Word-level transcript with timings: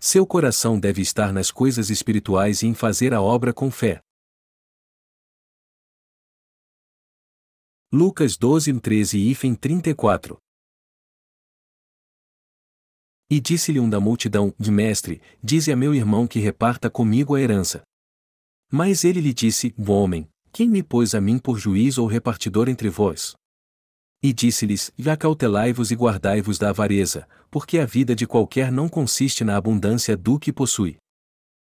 Seu 0.00 0.24
coração 0.24 0.78
deve 0.78 1.02
estar 1.02 1.32
nas 1.32 1.50
coisas 1.50 1.90
espirituais 1.90 2.62
e 2.62 2.68
em 2.68 2.74
fazer 2.74 3.12
a 3.12 3.20
obra 3.20 3.52
com 3.52 3.68
fé. 3.68 4.00
Lucas 7.92 8.36
12, 8.36 8.80
13 8.80 9.18
e 9.18 9.56
34 9.56 10.38
E 13.28 13.40
disse-lhe 13.40 13.80
um 13.80 13.90
da 13.90 13.98
multidão: 13.98 14.54
mestre, 14.70 15.20
dize 15.42 15.72
a 15.72 15.76
meu 15.76 15.92
irmão 15.92 16.28
que 16.28 16.38
reparta 16.38 16.88
comigo 16.88 17.34
a 17.34 17.40
herança. 17.40 17.82
Mas 18.70 19.02
ele 19.02 19.20
lhe 19.20 19.34
disse: 19.34 19.74
Homem, 19.78 20.28
quem 20.52 20.68
me 20.68 20.82
pôs 20.82 21.12
a 21.12 21.20
mim 21.20 21.40
por 21.40 21.58
juiz 21.58 21.98
ou 21.98 22.06
repartidor 22.06 22.68
entre 22.68 22.88
vós? 22.88 23.34
E 24.22 24.32
disse-lhes: 24.32 24.90
Acautelai-vos 25.06 25.90
e 25.90 25.94
guardai-vos 25.94 26.58
da 26.58 26.70
avareza, 26.70 27.28
porque 27.50 27.78
a 27.78 27.86
vida 27.86 28.14
de 28.14 28.26
qualquer 28.26 28.72
não 28.72 28.88
consiste 28.88 29.44
na 29.44 29.56
abundância 29.56 30.16
do 30.16 30.38
que 30.38 30.52
possui. 30.52 30.96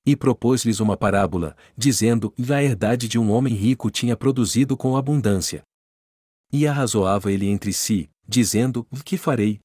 E 0.06 0.16
propôs-lhes 0.16 0.80
uma 0.80 0.96
parábola, 0.96 1.56
dizendo: 1.76 2.32
A 2.38 2.62
herdade 2.62 3.08
de 3.08 3.18
um 3.18 3.30
homem 3.30 3.54
rico 3.54 3.90
tinha 3.90 4.16
produzido 4.16 4.76
com 4.76 4.96
abundância. 4.96 5.62
E 6.52 6.66
arrazoava 6.66 7.32
ele 7.32 7.46
entre 7.46 7.72
si, 7.72 8.08
dizendo: 8.26 8.86
Que 9.04 9.16
farei? 9.16 9.58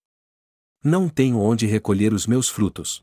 Não 0.83 1.07
tenho 1.07 1.39
onde 1.39 1.65
recolher 1.65 2.11
os 2.11 2.27
meus 2.27 2.49
frutos. 2.49 3.01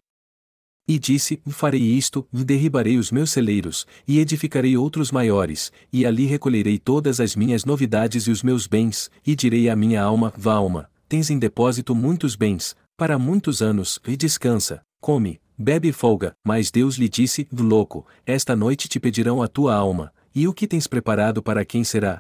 E 0.91 0.99
disse: 0.99 1.41
Farei 1.47 1.80
isto, 1.80 2.27
derribarei 2.33 2.99
os 2.99 3.12
meus 3.12 3.30
celeiros, 3.30 3.87
e 4.09 4.19
edificarei 4.19 4.77
outros 4.77 5.13
maiores, 5.13 5.71
e 5.93 6.05
ali 6.05 6.27
recolherei 6.27 6.80
todas 6.80 7.21
as 7.21 7.37
minhas 7.37 7.65
novidades 7.65 8.25
e 8.25 8.30
os 8.33 8.43
meus 8.43 8.66
bens, 8.66 9.09
e 9.25 9.37
direi 9.37 9.69
à 9.69 9.77
minha 9.77 10.03
alma: 10.03 10.35
Vá, 10.37 10.55
alma, 10.55 10.91
tens 11.09 11.30
em 11.30 11.39
depósito 11.39 11.95
muitos 11.95 12.35
bens, 12.35 12.75
para 12.97 13.21
muitos 13.21 13.63
anos, 13.63 14.01
e 14.05 14.16
descansa, 14.16 14.83
come, 15.01 15.41
bebe 15.57 15.91
e 15.91 15.93
folga. 15.93 16.33
Mas 16.45 16.73
Deus 16.73 16.96
lhe 16.96 17.09
disse: 17.09 17.46
Louco, 17.57 18.05
esta 18.27 18.57
noite 18.57 18.88
te 18.88 18.99
pedirão 18.99 19.41
a 19.41 19.46
tua 19.46 19.77
alma, 19.77 20.13
e 20.35 20.49
o 20.49 20.52
que 20.52 20.66
tens 20.66 20.88
preparado 20.88 21.41
para 21.41 21.65
quem 21.65 21.85
será? 21.85 22.18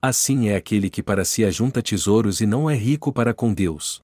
Assim 0.00 0.48
é 0.48 0.56
aquele 0.56 0.88
que 0.88 1.02
para 1.02 1.22
si 1.22 1.44
ajunta 1.44 1.82
tesouros 1.82 2.40
e 2.40 2.46
não 2.46 2.70
é 2.70 2.74
rico 2.74 3.12
para 3.12 3.34
com 3.34 3.52
Deus. 3.52 4.00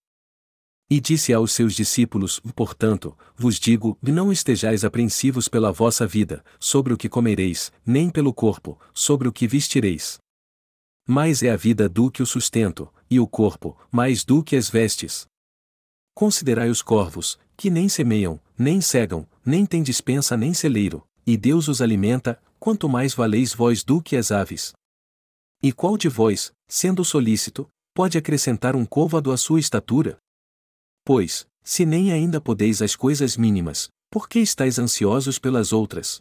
E 0.93 1.01
disse 1.01 1.33
aos 1.33 1.53
seus 1.53 1.75
discípulos: 1.75 2.41
Portanto, 2.57 3.17
vos 3.37 3.61
digo, 3.61 3.97
não 4.03 4.33
estejais 4.33 4.85
apreensivos 4.85 5.47
pela 5.47 5.71
vossa 5.71 6.05
vida, 6.05 6.45
sobre 6.59 6.93
o 6.93 6.97
que 6.97 7.09
comereis, 7.09 7.71
nem 7.87 8.11
pelo 8.11 8.35
corpo, 8.35 8.77
sobre 8.93 9.29
o 9.29 9.33
que 9.33 9.47
vestireis. 9.47 10.19
Mais 11.07 11.45
é 11.45 11.51
a 11.51 11.57
vida 11.57 11.89
do 11.89 12.11
que 12.11 12.23
o 12.23 12.27
sustento, 12.27 12.93
e 13.09 13.21
o 13.21 13.27
corpo, 13.27 13.79
mais 13.91 14.25
do 14.25 14.43
que 14.43 14.57
as 14.57 14.69
vestes. 14.69 15.27
Considerai 16.13 16.69
os 16.69 16.83
corvos, 16.83 17.39
que 17.57 17.71
nem 17.71 17.89
semeiam, 17.89 18.41
nem 18.59 18.81
cegam, 18.81 19.29
nem 19.47 19.65
têm 19.65 19.85
dispensa 19.85 20.37
nem 20.37 20.53
celeiro, 20.53 21.07
e 21.25 21.37
Deus 21.37 21.69
os 21.69 21.81
alimenta, 21.81 22.43
quanto 22.59 22.89
mais 22.89 23.15
valeis 23.15 23.55
vós 23.55 23.85
do 23.85 24.03
que 24.03 24.17
as 24.17 24.33
aves. 24.33 24.73
E 25.63 25.73
qual 25.73 25.97
de 25.97 26.09
vós, 26.09 26.51
sendo 26.67 27.05
solícito, 27.05 27.69
pode 27.95 28.19
acrescentar 28.19 28.75
um 28.75 28.85
côvado 28.85 29.31
à 29.31 29.37
sua 29.37 29.61
estatura? 29.61 30.19
Pois, 31.13 31.45
se 31.65 31.85
nem 31.85 32.13
ainda 32.13 32.41
podeis 32.41 32.81
as 32.81 32.95
coisas 32.95 33.37
mínimas, 33.37 33.91
por 34.09 34.29
que 34.29 34.39
estáis 34.39 34.79
ansiosos 34.79 35.41
pelas 35.41 35.73
outras? 35.73 36.21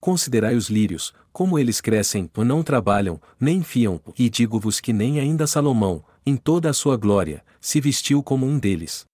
Considerai 0.00 0.56
os 0.56 0.68
lírios, 0.68 1.14
como 1.32 1.56
eles 1.56 1.80
crescem, 1.80 2.28
não 2.38 2.64
trabalham, 2.64 3.22
nem 3.38 3.62
fiam, 3.62 4.00
e 4.18 4.28
digo-vos 4.28 4.80
que 4.80 4.92
nem 4.92 5.20
ainda 5.20 5.46
Salomão, 5.46 6.04
em 6.26 6.36
toda 6.36 6.68
a 6.68 6.72
sua 6.72 6.96
glória, 6.96 7.44
se 7.60 7.80
vestiu 7.80 8.24
como 8.24 8.44
um 8.44 8.58
deles. 8.58 9.04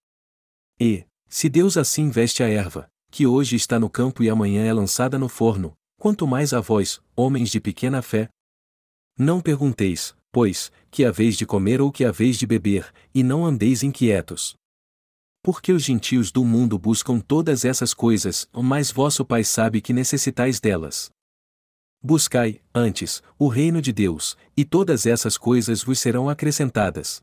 E, 0.81 1.05
se 1.29 1.51
Deus 1.51 1.77
assim 1.77 2.09
veste 2.09 2.43
a 2.43 2.49
erva, 2.49 2.91
que 3.11 3.27
hoje 3.27 3.57
está 3.57 3.79
no 3.79 3.91
campo 3.91 4.23
e 4.23 4.31
amanhã 4.31 4.65
é 4.65 4.73
lançada 4.73 5.19
no 5.19 5.29
forno, 5.29 5.75
quanto 6.01 6.27
mais 6.27 6.55
a 6.55 6.61
vós, 6.61 6.99
homens 7.15 7.51
de 7.51 7.61
pequena 7.61 8.01
fé, 8.01 8.31
não 9.19 9.39
pergunteis, 9.43 10.17
pois, 10.33 10.73
que 10.91 11.05
haveis 11.05 11.37
de 11.37 11.45
comer 11.45 11.79
ou 11.79 11.93
que 11.93 12.07
haveis 12.07 12.39
de 12.39 12.47
beber, 12.47 12.91
e 13.15 13.23
não 13.23 13.45
andeis 13.45 13.83
inquietos. 13.83 14.57
Porque 15.51 15.73
os 15.73 15.83
gentios 15.83 16.31
do 16.31 16.45
mundo 16.45 16.79
buscam 16.79 17.19
todas 17.19 17.65
essas 17.65 17.95
coisas, 17.95 18.47
mas 18.53 18.93
vosso 18.93 19.25
Pai 19.25 19.43
sabe 19.43 19.81
que 19.81 19.95
necessitais 19.95 20.61
delas. 20.61 21.11
Buscai, 22.03 22.61
antes, 22.75 23.23
o 23.39 23.49
reino 23.49 23.81
de 23.81 23.91
Deus, 23.91 24.37
e 24.55 24.63
todas 24.63 25.07
essas 25.07 25.39
coisas 25.39 25.83
vos 25.83 25.99
serão 25.99 26.29
acrescentadas. 26.29 27.23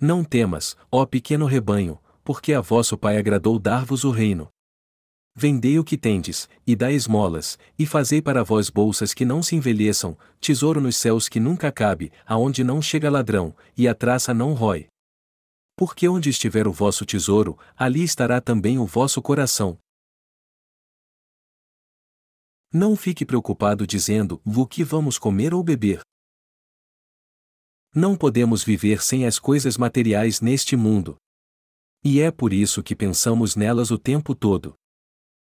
Não 0.00 0.24
temas, 0.24 0.76
ó 0.90 1.06
pequeno 1.06 1.46
rebanho, 1.46 2.00
porque 2.24 2.52
a 2.52 2.60
vosso 2.60 2.98
Pai 2.98 3.16
agradou 3.16 3.56
dar-vos 3.56 4.02
o 4.02 4.10
reino. 4.10 4.48
Vendei 5.32 5.78
o 5.78 5.84
que 5.84 5.96
tendes, 5.96 6.48
e 6.66 6.74
dai 6.74 6.94
esmolas, 6.94 7.56
e 7.78 7.86
fazei 7.86 8.20
para 8.20 8.42
vós 8.42 8.68
bolsas 8.68 9.14
que 9.14 9.24
não 9.24 9.44
se 9.44 9.54
envelheçam, 9.54 10.18
tesouro 10.40 10.80
nos 10.80 10.96
céus 10.96 11.28
que 11.28 11.38
nunca 11.38 11.70
cabe, 11.70 12.10
aonde 12.26 12.64
não 12.64 12.82
chega 12.82 13.08
ladrão, 13.08 13.54
e 13.76 13.86
a 13.86 13.94
traça 13.94 14.34
não 14.34 14.54
rói. 14.54 14.88
Porque 15.78 16.08
onde 16.08 16.28
estiver 16.28 16.66
o 16.66 16.72
vosso 16.72 17.06
tesouro, 17.06 17.56
ali 17.76 18.02
estará 18.02 18.40
também 18.40 18.80
o 18.80 18.84
vosso 18.84 19.22
coração. 19.22 19.78
Não 22.72 22.96
fique 22.96 23.24
preocupado 23.24 23.86
dizendo: 23.86 24.42
o 24.44 24.66
que 24.66 24.82
vamos 24.82 25.18
comer 25.18 25.54
ou 25.54 25.62
beber? 25.62 26.00
Não 27.94 28.16
podemos 28.16 28.64
viver 28.64 29.00
sem 29.00 29.24
as 29.24 29.38
coisas 29.38 29.76
materiais 29.76 30.40
neste 30.40 30.74
mundo. 30.74 31.16
E 32.02 32.20
é 32.20 32.32
por 32.32 32.52
isso 32.52 32.82
que 32.82 32.96
pensamos 32.96 33.54
nelas 33.54 33.92
o 33.92 33.98
tempo 33.98 34.34
todo. 34.34 34.74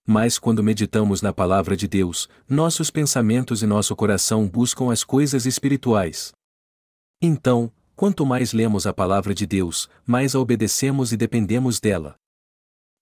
Mas 0.07 0.39
quando 0.39 0.63
meditamos 0.63 1.21
na 1.21 1.33
palavra 1.33 1.75
de 1.75 1.85
Deus, 1.85 2.29
nossos 2.47 2.89
pensamentos 2.89 3.61
e 3.61 3.65
nosso 3.65 3.93
coração 3.93 4.47
buscam 4.47 4.89
as 4.89 5.03
coisas 5.03 5.45
espirituais. 5.45 6.31
Então, 7.21 7.69
quanto 7.95 8.25
mais 8.25 8.53
lemos 8.53 8.85
a 8.85 8.93
palavra 8.93 9.33
de 9.33 9.45
Deus, 9.45 9.89
mais 10.05 10.35
a 10.35 10.39
obedecemos 10.39 11.11
e 11.11 11.17
dependemos 11.17 11.79
dela. 11.79 12.15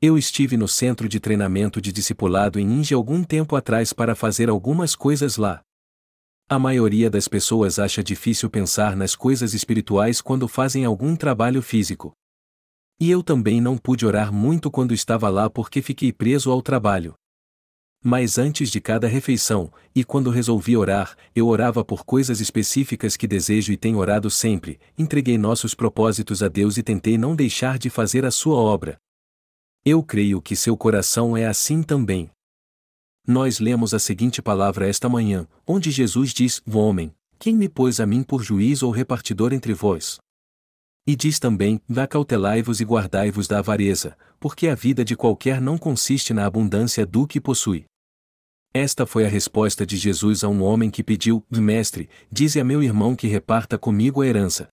Eu 0.02 0.18
estive 0.18 0.58
no 0.58 0.68
centro 0.68 1.08
de 1.08 1.20
treinamento 1.20 1.80
de 1.80 1.92
discipulado 1.92 2.60
em 2.60 2.64
Índia 2.64 2.98
algum 2.98 3.24
tempo 3.24 3.56
atrás 3.56 3.94
para 3.94 4.16
fazer 4.16 4.50
algumas 4.50 4.96
coisas 4.96 5.38
lá. 5.38 5.62
A 6.50 6.58
maioria 6.60 7.10
das 7.10 7.28
pessoas 7.28 7.80
acha 7.80 8.04
difícil 8.04 8.50
pensar 8.50 8.96
nas 8.96 9.16
coisas 9.16 9.54
espirituais 9.54 10.20
quando 10.20 10.48
fazem 10.48 10.86
algum 10.86 11.16
trabalho 11.16 11.62
físico. 11.62 12.14
E 13.00 13.10
eu 13.10 13.24
também 13.24 13.62
não 13.62 13.78
pude 13.78 14.06
orar 14.06 14.34
muito 14.34 14.70
quando 14.70 14.94
estava 14.94 15.30
lá 15.30 15.50
porque 15.50 15.82
fiquei 15.82 16.12
preso 16.12 16.52
ao 16.52 16.62
trabalho. 16.62 17.14
Mas 18.04 18.40
antes 18.40 18.72
de 18.72 18.82
cada 18.82 19.08
refeição, 19.08 19.72
e 19.94 20.04
quando 20.04 20.32
resolvi 20.32 20.76
orar, 20.76 21.16
eu 21.36 21.48
orava 21.48 21.86
por 21.86 22.04
coisas 22.04 22.40
específicas 22.40 23.16
que 23.16 23.28
desejo 23.28 23.72
e 23.72 23.78
tenho 23.78 24.00
orado 24.00 24.28
sempre, 24.28 24.80
entreguei 24.98 25.38
nossos 25.38 25.76
propósitos 25.76 26.42
a 26.42 26.48
Deus 26.48 26.78
e 26.78 26.84
tentei 26.84 27.16
não 27.16 27.36
deixar 27.36 27.78
de 27.78 27.92
fazer 27.92 28.26
a 28.26 28.32
sua 28.32 28.56
obra. 28.56 28.98
Eu 29.86 30.02
creio 30.02 30.42
que 30.42 30.56
seu 30.56 30.76
coração 30.76 31.38
é 31.38 31.46
assim 31.46 31.84
também. 31.84 32.32
Nós 33.28 33.60
lemos 33.60 33.94
a 33.94 34.00
seguinte 34.00 34.42
palavra 34.42 34.88
esta 34.88 35.08
manhã, 35.08 35.48
onde 35.66 35.92
Jesus 35.92 36.34
diz: 36.34 36.60
Homem, 36.74 37.14
quem 37.38 37.56
me 37.56 37.70
pôs 37.70 38.00
a 38.00 38.06
mim 38.08 38.24
por 38.24 38.42
juiz 38.42 38.82
ou 38.82 38.90
repartidor 38.90 39.54
entre 39.54 39.76
vós? 39.76 40.18
E 41.06 41.16
diz 41.16 41.40
também: 41.40 41.80
Acautelai-vos 41.96 42.82
e 42.82 42.84
guardai-vos 42.84 43.48
da 43.48 43.60
avareza, 43.60 44.18
porque 44.40 44.68
a 44.68 44.76
vida 44.76 45.06
de 45.06 45.16
qualquer 45.16 45.62
não 45.62 45.78
consiste 45.78 46.34
na 46.34 46.48
abundância 46.48 47.06
do 47.06 47.28
que 47.28 47.40
possui. 47.40 47.86
Esta 48.74 49.06
foi 49.06 49.26
a 49.26 49.28
resposta 49.28 49.86
de 49.86 49.98
Jesus 49.98 50.46
a 50.46 50.48
um 50.48 50.64
homem 50.64 50.90
que 50.90 51.04
pediu: 51.04 51.44
Mestre, 51.50 52.10
dize 52.32 52.60
a 52.60 52.64
meu 52.64 52.82
irmão 52.82 53.16
que 53.16 53.28
reparta 53.28 53.78
comigo 53.78 54.22
a 54.22 54.28
herança. 54.28 54.70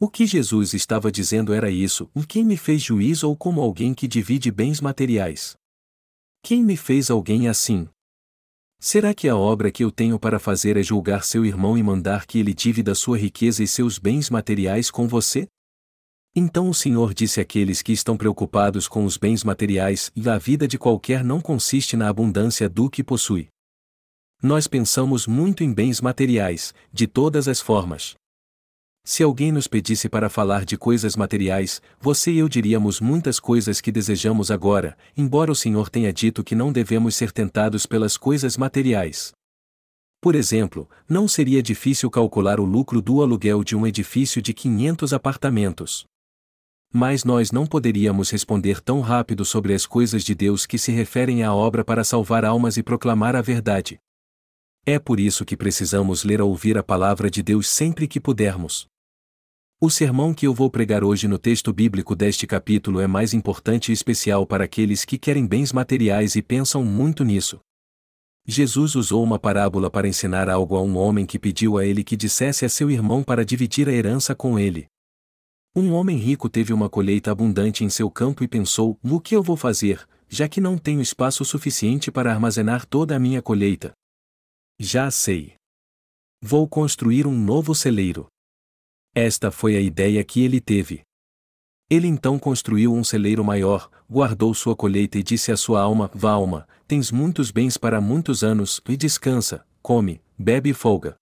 O 0.00 0.08
que 0.10 0.26
Jesus 0.26 0.74
estava 0.74 1.12
dizendo 1.12 1.54
era 1.54 1.70
isso: 1.70 2.10
quem 2.28 2.44
me 2.44 2.56
fez 2.56 2.82
juiz 2.82 3.22
ou 3.22 3.36
como 3.36 3.60
alguém 3.60 3.94
que 3.94 4.08
divide 4.08 4.50
bens 4.50 4.80
materiais? 4.80 5.56
Quem 6.42 6.64
me 6.64 6.76
fez 6.76 7.08
alguém 7.08 7.46
assim? 7.46 7.88
Será 8.80 9.14
que 9.14 9.28
a 9.28 9.36
obra 9.36 9.70
que 9.70 9.84
eu 9.84 9.92
tenho 9.92 10.18
para 10.18 10.40
fazer 10.40 10.76
é 10.76 10.82
julgar 10.82 11.24
seu 11.24 11.46
irmão 11.46 11.78
e 11.78 11.82
mandar 11.82 12.26
que 12.26 12.40
ele 12.40 12.52
divida 12.52 12.96
sua 12.96 13.16
riqueza 13.16 13.62
e 13.62 13.68
seus 13.68 13.96
bens 13.96 14.28
materiais 14.28 14.90
com 14.90 15.06
você? 15.06 15.46
Então 16.36 16.68
o 16.68 16.74
Senhor 16.74 17.14
disse 17.14 17.40
àqueles 17.40 17.80
que 17.80 17.92
estão 17.92 18.16
preocupados 18.16 18.88
com 18.88 19.04
os 19.04 19.16
bens 19.16 19.44
materiais: 19.44 20.10
e 20.16 20.28
a 20.28 20.36
vida 20.36 20.66
de 20.66 20.76
qualquer 20.76 21.22
não 21.22 21.40
consiste 21.40 21.96
na 21.96 22.08
abundância 22.08 22.68
do 22.68 22.90
que 22.90 23.04
possui. 23.04 23.48
Nós 24.42 24.66
pensamos 24.66 25.28
muito 25.28 25.62
em 25.62 25.72
bens 25.72 26.00
materiais, 26.00 26.74
de 26.92 27.06
todas 27.06 27.46
as 27.46 27.60
formas. 27.60 28.14
Se 29.06 29.22
alguém 29.22 29.52
nos 29.52 29.68
pedisse 29.68 30.08
para 30.08 30.28
falar 30.28 30.64
de 30.64 30.76
coisas 30.76 31.14
materiais, 31.14 31.80
você 32.00 32.32
e 32.32 32.38
eu 32.38 32.48
diríamos 32.48 33.00
muitas 33.00 33.38
coisas 33.38 33.80
que 33.80 33.92
desejamos 33.92 34.50
agora, 34.50 34.96
embora 35.16 35.52
o 35.52 35.54
Senhor 35.54 35.88
tenha 35.88 36.12
dito 36.12 36.42
que 36.42 36.54
não 36.54 36.72
devemos 36.72 37.14
ser 37.14 37.30
tentados 37.30 37.86
pelas 37.86 38.16
coisas 38.16 38.56
materiais. 38.56 39.32
Por 40.22 40.34
exemplo, 40.34 40.88
não 41.06 41.28
seria 41.28 41.62
difícil 41.62 42.10
calcular 42.10 42.58
o 42.58 42.64
lucro 42.64 43.02
do 43.02 43.22
aluguel 43.22 43.62
de 43.62 43.76
um 43.76 43.86
edifício 43.86 44.40
de 44.40 44.54
500 44.54 45.12
apartamentos. 45.12 46.06
Mas 46.96 47.24
nós 47.24 47.50
não 47.50 47.66
poderíamos 47.66 48.30
responder 48.30 48.80
tão 48.80 49.00
rápido 49.00 49.44
sobre 49.44 49.74
as 49.74 49.84
coisas 49.84 50.22
de 50.22 50.32
Deus 50.32 50.64
que 50.64 50.78
se 50.78 50.92
referem 50.92 51.42
à 51.42 51.52
obra 51.52 51.84
para 51.84 52.04
salvar 52.04 52.44
almas 52.44 52.76
e 52.76 52.84
proclamar 52.84 53.34
a 53.34 53.42
verdade. 53.42 53.98
É 54.86 54.96
por 54.96 55.18
isso 55.18 55.44
que 55.44 55.56
precisamos 55.56 56.22
ler 56.22 56.40
ou 56.40 56.50
ouvir 56.50 56.78
a 56.78 56.84
palavra 56.84 57.28
de 57.28 57.42
Deus 57.42 57.66
sempre 57.66 58.06
que 58.06 58.20
pudermos. 58.20 58.86
O 59.80 59.90
sermão 59.90 60.32
que 60.32 60.46
eu 60.46 60.54
vou 60.54 60.70
pregar 60.70 61.02
hoje 61.02 61.26
no 61.26 61.36
texto 61.36 61.72
bíblico 61.72 62.14
deste 62.14 62.46
capítulo 62.46 63.00
é 63.00 63.08
mais 63.08 63.34
importante 63.34 63.90
e 63.90 63.92
especial 63.92 64.46
para 64.46 64.62
aqueles 64.62 65.04
que 65.04 65.18
querem 65.18 65.48
bens 65.48 65.72
materiais 65.72 66.36
e 66.36 66.42
pensam 66.42 66.84
muito 66.84 67.24
nisso. 67.24 67.58
Jesus 68.46 68.94
usou 68.94 69.24
uma 69.24 69.38
parábola 69.38 69.90
para 69.90 70.06
ensinar 70.06 70.48
algo 70.48 70.76
a 70.76 70.80
um 70.80 70.96
homem 70.96 71.26
que 71.26 71.40
pediu 71.40 71.76
a 71.76 71.84
ele 71.84 72.04
que 72.04 72.16
dissesse 72.16 72.64
a 72.64 72.68
seu 72.68 72.88
irmão 72.88 73.24
para 73.24 73.44
dividir 73.44 73.88
a 73.88 73.92
herança 73.92 74.32
com 74.32 74.56
ele. 74.60 74.86
Um 75.76 75.92
homem 75.92 76.16
rico 76.16 76.48
teve 76.48 76.72
uma 76.72 76.88
colheita 76.88 77.32
abundante 77.32 77.82
em 77.82 77.90
seu 77.90 78.08
campo 78.08 78.44
e 78.44 78.48
pensou: 78.48 78.96
o 79.02 79.20
que 79.20 79.34
eu 79.34 79.42
vou 79.42 79.56
fazer, 79.56 80.06
já 80.28 80.48
que 80.48 80.60
não 80.60 80.78
tenho 80.78 81.00
espaço 81.00 81.44
suficiente 81.44 82.12
para 82.12 82.32
armazenar 82.32 82.86
toda 82.86 83.16
a 83.16 83.18
minha 83.18 83.42
colheita? 83.42 83.92
Já 84.78 85.10
sei. 85.10 85.54
Vou 86.40 86.68
construir 86.68 87.26
um 87.26 87.36
novo 87.36 87.74
celeiro. 87.74 88.28
Esta 89.12 89.50
foi 89.50 89.76
a 89.76 89.80
ideia 89.80 90.22
que 90.22 90.44
ele 90.44 90.60
teve. 90.60 91.02
Ele 91.90 92.06
então 92.06 92.38
construiu 92.38 92.94
um 92.94 93.02
celeiro 93.02 93.42
maior, 93.44 93.90
guardou 94.08 94.54
sua 94.54 94.76
colheita 94.76 95.18
e 95.18 95.24
disse 95.24 95.50
à 95.50 95.56
sua 95.56 95.80
alma: 95.80 96.08
Vá, 96.14 96.30
alma, 96.30 96.68
tens 96.86 97.10
muitos 97.10 97.50
bens 97.50 97.76
para 97.76 98.00
muitos 98.00 98.44
anos, 98.44 98.80
e 98.88 98.96
descansa, 98.96 99.66
come, 99.82 100.22
bebe 100.38 100.70
e 100.70 100.74
folga. 100.74 101.16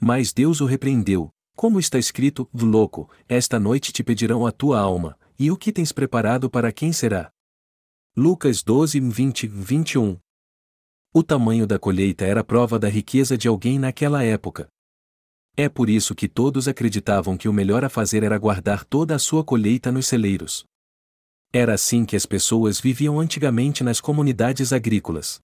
Mas 0.00 0.32
Deus 0.32 0.60
o 0.60 0.66
repreendeu, 0.66 1.30
como 1.60 1.78
está 1.78 1.98
escrito, 1.98 2.48
louco, 2.54 3.10
esta 3.28 3.60
noite 3.60 3.92
te 3.92 4.02
pedirão 4.02 4.46
a 4.46 4.50
tua 4.50 4.80
alma, 4.80 5.14
e 5.38 5.50
o 5.50 5.58
que 5.58 5.70
tens 5.70 5.92
preparado 5.92 6.48
para 6.48 6.72
quem 6.72 6.90
será? 6.90 7.30
Lucas 8.16 8.62
12, 8.62 8.98
20, 8.98 9.46
21. 9.46 10.18
O 11.12 11.22
tamanho 11.22 11.66
da 11.66 11.78
colheita 11.78 12.24
era 12.24 12.42
prova 12.42 12.78
da 12.78 12.88
riqueza 12.88 13.36
de 13.36 13.46
alguém 13.46 13.78
naquela 13.78 14.24
época. 14.24 14.68
É 15.54 15.68
por 15.68 15.90
isso 15.90 16.14
que 16.14 16.26
todos 16.26 16.66
acreditavam 16.66 17.36
que 17.36 17.46
o 17.46 17.52
melhor 17.52 17.84
a 17.84 17.90
fazer 17.90 18.22
era 18.22 18.38
guardar 18.38 18.82
toda 18.82 19.14
a 19.14 19.18
sua 19.18 19.44
colheita 19.44 19.92
nos 19.92 20.06
celeiros. 20.06 20.64
Era 21.52 21.74
assim 21.74 22.06
que 22.06 22.16
as 22.16 22.24
pessoas 22.24 22.80
viviam 22.80 23.20
antigamente 23.20 23.84
nas 23.84 24.00
comunidades 24.00 24.72
agrícolas. 24.72 25.40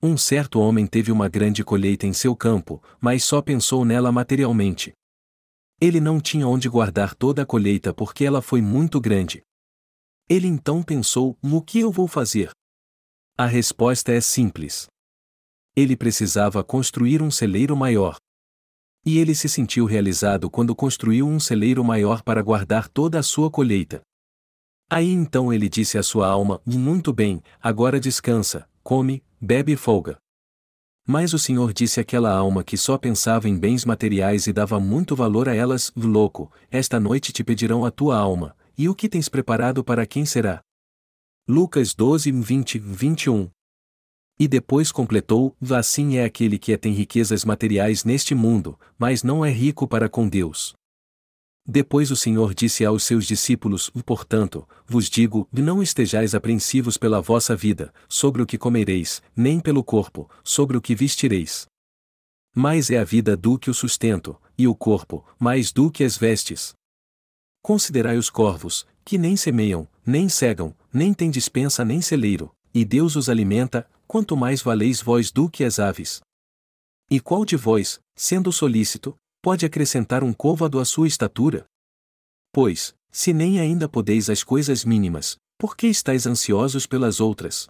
Um 0.00 0.16
certo 0.16 0.60
homem 0.60 0.86
teve 0.86 1.10
uma 1.10 1.28
grande 1.28 1.64
colheita 1.64 2.06
em 2.06 2.12
seu 2.12 2.36
campo, 2.36 2.80
mas 3.00 3.24
só 3.24 3.42
pensou 3.42 3.84
nela 3.84 4.12
materialmente. 4.12 4.94
Ele 5.80 6.00
não 6.00 6.20
tinha 6.20 6.46
onde 6.46 6.68
guardar 6.68 7.14
toda 7.14 7.42
a 7.42 7.46
colheita 7.46 7.92
porque 7.92 8.24
ela 8.24 8.40
foi 8.40 8.60
muito 8.62 9.00
grande. 9.00 9.42
Ele 10.28 10.46
então 10.46 10.82
pensou: 10.82 11.36
no 11.42 11.62
que 11.62 11.80
eu 11.80 11.90
vou 11.90 12.08
fazer? 12.08 12.50
A 13.36 13.46
resposta 13.46 14.12
é 14.12 14.20
simples. 14.20 14.86
Ele 15.76 15.96
precisava 15.96 16.62
construir 16.62 17.20
um 17.20 17.30
celeiro 17.30 17.76
maior. 17.76 18.16
E 19.04 19.18
ele 19.18 19.34
se 19.34 19.48
sentiu 19.48 19.84
realizado 19.84 20.48
quando 20.48 20.74
construiu 20.74 21.26
um 21.26 21.38
celeiro 21.38 21.84
maior 21.84 22.22
para 22.22 22.42
guardar 22.42 22.88
toda 22.88 23.18
a 23.18 23.22
sua 23.22 23.50
colheita. 23.50 24.00
Aí 24.88 25.10
então 25.10 25.52
ele 25.52 25.68
disse 25.68 25.98
à 25.98 26.02
sua 26.02 26.28
alma: 26.28 26.60
Muito 26.64 27.12
bem, 27.12 27.42
agora 27.60 27.98
descansa, 28.00 28.68
come, 28.82 29.22
bebe 29.40 29.72
e 29.72 29.76
folga. 29.76 30.16
Mas 31.06 31.34
o 31.34 31.38
Senhor 31.38 31.72
disse 31.74 32.00
àquela 32.00 32.34
alma 32.34 32.64
que 32.64 32.78
só 32.78 32.96
pensava 32.96 33.46
em 33.46 33.58
bens 33.58 33.84
materiais 33.84 34.46
e 34.46 34.52
dava 34.52 34.80
muito 34.80 35.14
valor 35.14 35.48
a 35.48 35.54
elas: 35.54 35.92
Louco, 35.94 36.50
esta 36.70 36.98
noite 36.98 37.32
te 37.32 37.44
pedirão 37.44 37.84
a 37.84 37.90
tua 37.90 38.16
alma, 38.16 38.56
e 38.76 38.88
o 38.88 38.94
que 38.94 39.08
tens 39.08 39.28
preparado 39.28 39.84
para 39.84 40.06
quem 40.06 40.24
será? 40.24 40.62
Lucas 41.46 41.94
12, 41.94 42.32
20, 42.32 42.78
21. 42.78 43.50
E 44.38 44.48
depois 44.48 44.90
completou: 44.90 45.54
Assim 45.70 46.16
é 46.16 46.24
aquele 46.24 46.58
que 46.58 46.72
é 46.72 46.76
tem 46.78 46.94
riquezas 46.94 47.44
materiais 47.44 48.02
neste 48.02 48.34
mundo, 48.34 48.78
mas 48.98 49.22
não 49.22 49.44
é 49.44 49.50
rico 49.50 49.86
para 49.86 50.08
com 50.08 50.26
Deus. 50.26 50.74
Depois 51.66 52.10
o 52.10 52.16
Senhor 52.16 52.54
disse 52.54 52.84
aos 52.84 53.04
seus 53.04 53.26
discípulos: 53.26 53.90
Portanto, 54.04 54.68
vos 54.86 55.08
digo, 55.08 55.48
não 55.50 55.82
estejais 55.82 56.34
apreensivos 56.34 56.98
pela 56.98 57.22
vossa 57.22 57.56
vida, 57.56 57.92
sobre 58.08 58.42
o 58.42 58.46
que 58.46 58.58
comereis, 58.58 59.22
nem 59.34 59.58
pelo 59.58 59.82
corpo, 59.82 60.28
sobre 60.42 60.76
o 60.76 60.80
que 60.80 60.94
vestireis. 60.94 61.66
Mais 62.54 62.90
é 62.90 62.98
a 62.98 63.04
vida 63.04 63.36
do 63.36 63.58
que 63.58 63.70
o 63.70 63.74
sustento, 63.74 64.40
e 64.56 64.68
o 64.68 64.74
corpo, 64.74 65.24
mais 65.38 65.72
do 65.72 65.90
que 65.90 66.04
as 66.04 66.18
vestes. 66.18 66.74
Considerai 67.62 68.18
os 68.18 68.28
corvos, 68.28 68.86
que 69.02 69.16
nem 69.16 69.34
semeiam, 69.34 69.88
nem 70.06 70.28
cegam, 70.28 70.76
nem 70.92 71.14
têm 71.14 71.30
dispensa 71.30 71.82
nem 71.82 72.02
celeiro, 72.02 72.54
e 72.74 72.84
Deus 72.84 73.16
os 73.16 73.30
alimenta, 73.30 73.88
quanto 74.06 74.36
mais 74.36 74.60
valeis 74.60 75.00
vós 75.00 75.32
do 75.32 75.48
que 75.48 75.64
as 75.64 75.78
aves. 75.78 76.20
E 77.10 77.20
qual 77.20 77.44
de 77.44 77.56
vós, 77.56 77.98
sendo 78.14 78.52
solícito, 78.52 79.16
pode 79.44 79.66
acrescentar 79.66 80.24
um 80.24 80.32
côvado 80.32 80.80
à 80.80 80.86
sua 80.86 81.06
estatura? 81.06 81.66
Pois, 82.50 82.94
se 83.12 83.34
nem 83.34 83.60
ainda 83.60 83.86
podeis 83.86 84.30
as 84.30 84.42
coisas 84.42 84.86
mínimas, 84.86 85.36
por 85.58 85.76
que 85.76 85.86
estáis 85.86 86.26
ansiosos 86.26 86.86
pelas 86.86 87.20
outras? 87.20 87.66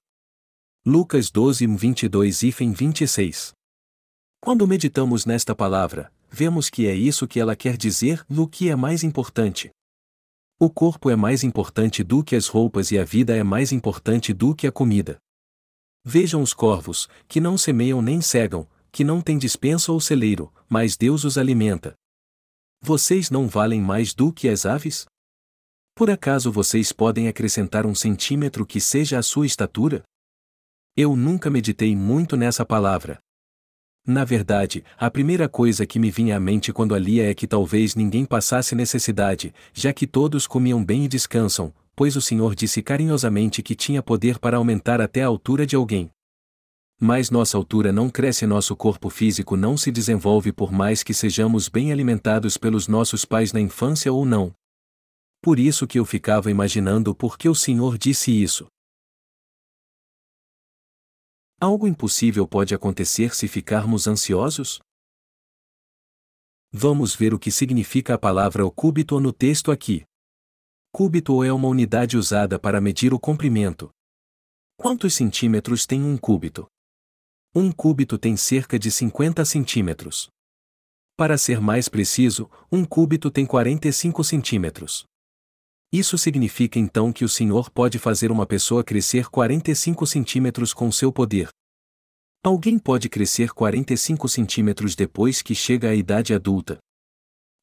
Lucas 0.87 1.33
12, 1.33 1.67
22 1.67 2.43
e 2.45 2.51
26. 2.53 3.55
Quando 4.41 4.69
meditamos 4.69 5.27
nesta 5.27 5.53
palavra, 5.53 6.13
vemos 6.31 6.71
que 6.71 6.87
é 6.87 6.95
isso 6.95 7.27
que 7.27 7.41
ela 7.41 7.57
quer 7.57 7.77
dizer 7.77 8.25
no 8.29 8.47
que 8.47 8.69
é 8.69 8.77
mais 8.77 9.03
importante. 9.03 9.71
O 10.61 10.71
corpo 10.71 11.11
é 11.11 11.17
mais 11.17 11.43
importante 11.43 12.05
do 12.05 12.23
que 12.23 12.37
as 12.37 12.47
roupas 12.47 12.93
e 12.93 12.99
a 13.01 13.05
vida 13.05 13.35
é 13.35 13.43
mais 13.43 13.73
importante 13.73 14.33
do 14.33 14.55
que 14.55 14.69
a 14.69 14.71
comida. 14.71 15.19
Vejam 16.05 16.41
os 16.41 16.55
corvos, 16.55 17.09
que 17.27 17.41
não 17.41 17.59
semeiam 17.59 18.01
nem 18.01 18.21
cegam, 18.21 18.65
que 18.93 19.03
não 19.03 19.21
têm 19.21 19.37
dispensa 19.37 19.91
ou 19.91 19.99
celeiro, 19.99 20.53
mas 20.75 20.97
Deus 20.97 21.23
os 21.23 21.39
alimenta. 21.39 21.95
Vocês 22.83 23.31
não 23.31 23.47
valem 23.47 23.81
mais 23.81 24.13
do 24.13 24.33
que 24.33 24.49
as 24.49 24.67
aves? 24.67 25.07
Por 25.95 26.11
acaso 26.11 26.51
vocês 26.51 26.91
podem 26.91 27.29
acrescentar 27.29 27.87
um 27.87 27.95
centímetro 27.95 28.67
que 28.67 28.81
seja 28.81 29.17
a 29.17 29.23
sua 29.23 29.47
estatura? 29.47 30.03
Eu 30.97 31.15
nunca 31.15 31.49
meditei 31.49 31.95
muito 31.95 32.37
nessa 32.37 32.67
palavra. 32.67 33.21
Na 34.05 34.25
verdade, 34.25 34.85
a 34.99 35.09
primeira 35.09 35.49
coisa 35.49 35.87
que 35.87 36.01
me 36.01 36.11
vinha 36.11 36.37
à 36.39 36.41
mente 36.41 36.73
quando 36.73 36.93
a 36.93 36.99
lia 36.99 37.31
é 37.31 37.35
que 37.35 37.47
talvez 37.47 37.95
ninguém 37.95 38.25
passasse 38.25 38.75
necessidade, 38.75 39.55
já 39.73 39.93
que 39.93 40.09
todos 40.09 40.45
comiam 40.45 40.85
bem 40.85 41.05
e 41.05 41.09
descansam, 41.09 41.73
pois 41.95 42.17
o 42.17 42.21
Senhor 42.21 42.53
disse 42.57 42.83
carinhosamente 42.83 43.63
que 43.63 43.77
tinha 43.77 44.03
poder 44.03 44.41
para 44.41 44.57
aumentar 44.57 45.01
até 45.01 45.23
a 45.23 45.29
altura 45.29 45.65
de 45.65 45.77
alguém. 45.77 46.11
Mas 47.01 47.29
nossa 47.31 47.57
altura 47.57 47.93
não 47.93 48.09
cresce 48.09 48.47
nosso 48.47 48.77
corpo 48.77 49.11
físico 49.11 49.57
não 49.57 49.77
se 49.77 49.91
desenvolve 49.91 50.53
por 50.53 50.73
mais 50.73 51.03
que 51.03 51.13
sejamos 51.13 51.69
bem 51.69 51.93
alimentados 51.93 52.57
pelos 52.57 52.87
nossos 52.87 53.25
pais 53.25 53.53
na 53.53 53.61
infância 53.61 54.13
ou 54.13 54.25
não. 54.25 54.55
Por 55.43 55.59
isso 55.59 55.87
que 55.87 55.99
eu 55.99 56.05
ficava 56.05 56.51
imaginando 56.51 57.15
por 57.15 57.37
que 57.37 57.49
o 57.49 57.55
Senhor 57.55 57.99
disse 57.99 58.31
isso. 58.31 58.67
Algo 61.61 61.87
impossível 61.87 62.47
pode 62.47 62.75
acontecer 62.75 63.35
se 63.35 63.49
ficarmos 63.49 64.07
ansiosos? 64.07 64.81
Vamos 66.73 67.15
ver 67.15 67.33
o 67.33 67.39
que 67.39 67.51
significa 67.51 68.15
a 68.15 68.19
palavra 68.19 68.67
o 68.67 68.71
cúbito 68.71 69.21
no 69.21 69.33
texto 69.33 69.71
aqui. 69.71 70.05
Cúbito 70.93 71.43
é 71.43 71.53
uma 71.53 71.69
unidade 71.69 72.17
usada 72.17 72.59
para 72.59 72.81
medir 72.81 73.13
o 73.13 73.21
comprimento. 73.21 73.91
Quantos 74.77 75.15
centímetros 75.15 75.87
tem 75.87 76.03
um 76.03 76.17
cúbito? 76.17 76.67
Um 77.57 77.71
cúbito 77.71 78.19
tem 78.19 78.37
cerca 78.37 78.77
de 78.77 78.91
50 78.91 79.45
centímetros. 79.45 80.29
Para 81.17 81.39
ser 81.39 81.61
mais 81.61 81.89
preciso, 81.89 82.51
um 82.71 82.85
cúbito 82.85 83.31
tem 83.31 83.47
45 83.47 84.25
centímetros. 84.25 85.05
Isso 85.93 86.19
significa 86.19 86.81
então 86.81 87.13
que 87.13 87.25
o 87.25 87.29
Senhor 87.29 87.71
pode 87.71 87.97
fazer 87.97 88.33
uma 88.33 88.45
pessoa 88.45 88.83
crescer 88.83 89.31
45 89.31 90.05
centímetros 90.05 90.75
com 90.75 90.91
seu 90.91 91.13
poder. 91.13 91.49
Alguém 92.43 92.77
pode 92.77 93.09
crescer 93.09 93.53
45 93.53 94.29
centímetros 94.29 94.97
depois 94.97 95.41
que 95.41 95.55
chega 95.55 95.91
à 95.91 95.95
idade 95.95 96.35
adulta. 96.35 96.79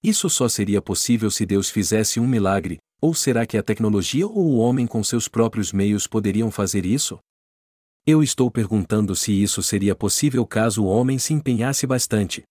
Isso 0.02 0.30
só 0.30 0.48
seria 0.48 0.82
possível 0.82 1.30
se 1.30 1.46
Deus 1.46 1.70
fizesse 1.70 2.18
um 2.18 2.26
milagre, 2.26 2.78
ou 3.02 3.14
será 3.14 3.46
que 3.46 3.58
a 3.58 3.64
tecnologia 3.64 4.26
ou 4.26 4.52
o 4.54 4.58
homem 4.58 4.88
com 4.88 5.04
seus 5.04 5.28
próprios 5.28 5.74
meios 5.74 6.08
poderiam 6.08 6.50
fazer 6.50 6.86
isso? 6.86 7.20
Eu 8.12 8.22
estou 8.22 8.52
perguntando 8.52 9.16
se 9.16 9.32
isso 9.32 9.64
seria 9.64 9.96
possível 9.96 10.46
caso 10.46 10.84
o 10.84 10.86
homem 10.86 11.18
se 11.18 11.34
empenhasse 11.34 11.88
bastante. 11.88 12.44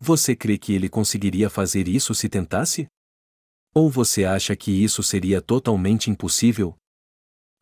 Você 0.00 0.34
crê 0.34 0.58
que 0.58 0.72
ele 0.72 0.88
conseguiria 0.88 1.48
fazer 1.48 1.86
isso 1.86 2.12
se 2.16 2.28
tentasse? 2.28 2.88
Ou 3.72 3.88
você 3.88 4.24
acha 4.24 4.56
que 4.56 4.72
isso 4.72 5.00
seria 5.00 5.40
totalmente 5.40 6.10
impossível? 6.10 6.74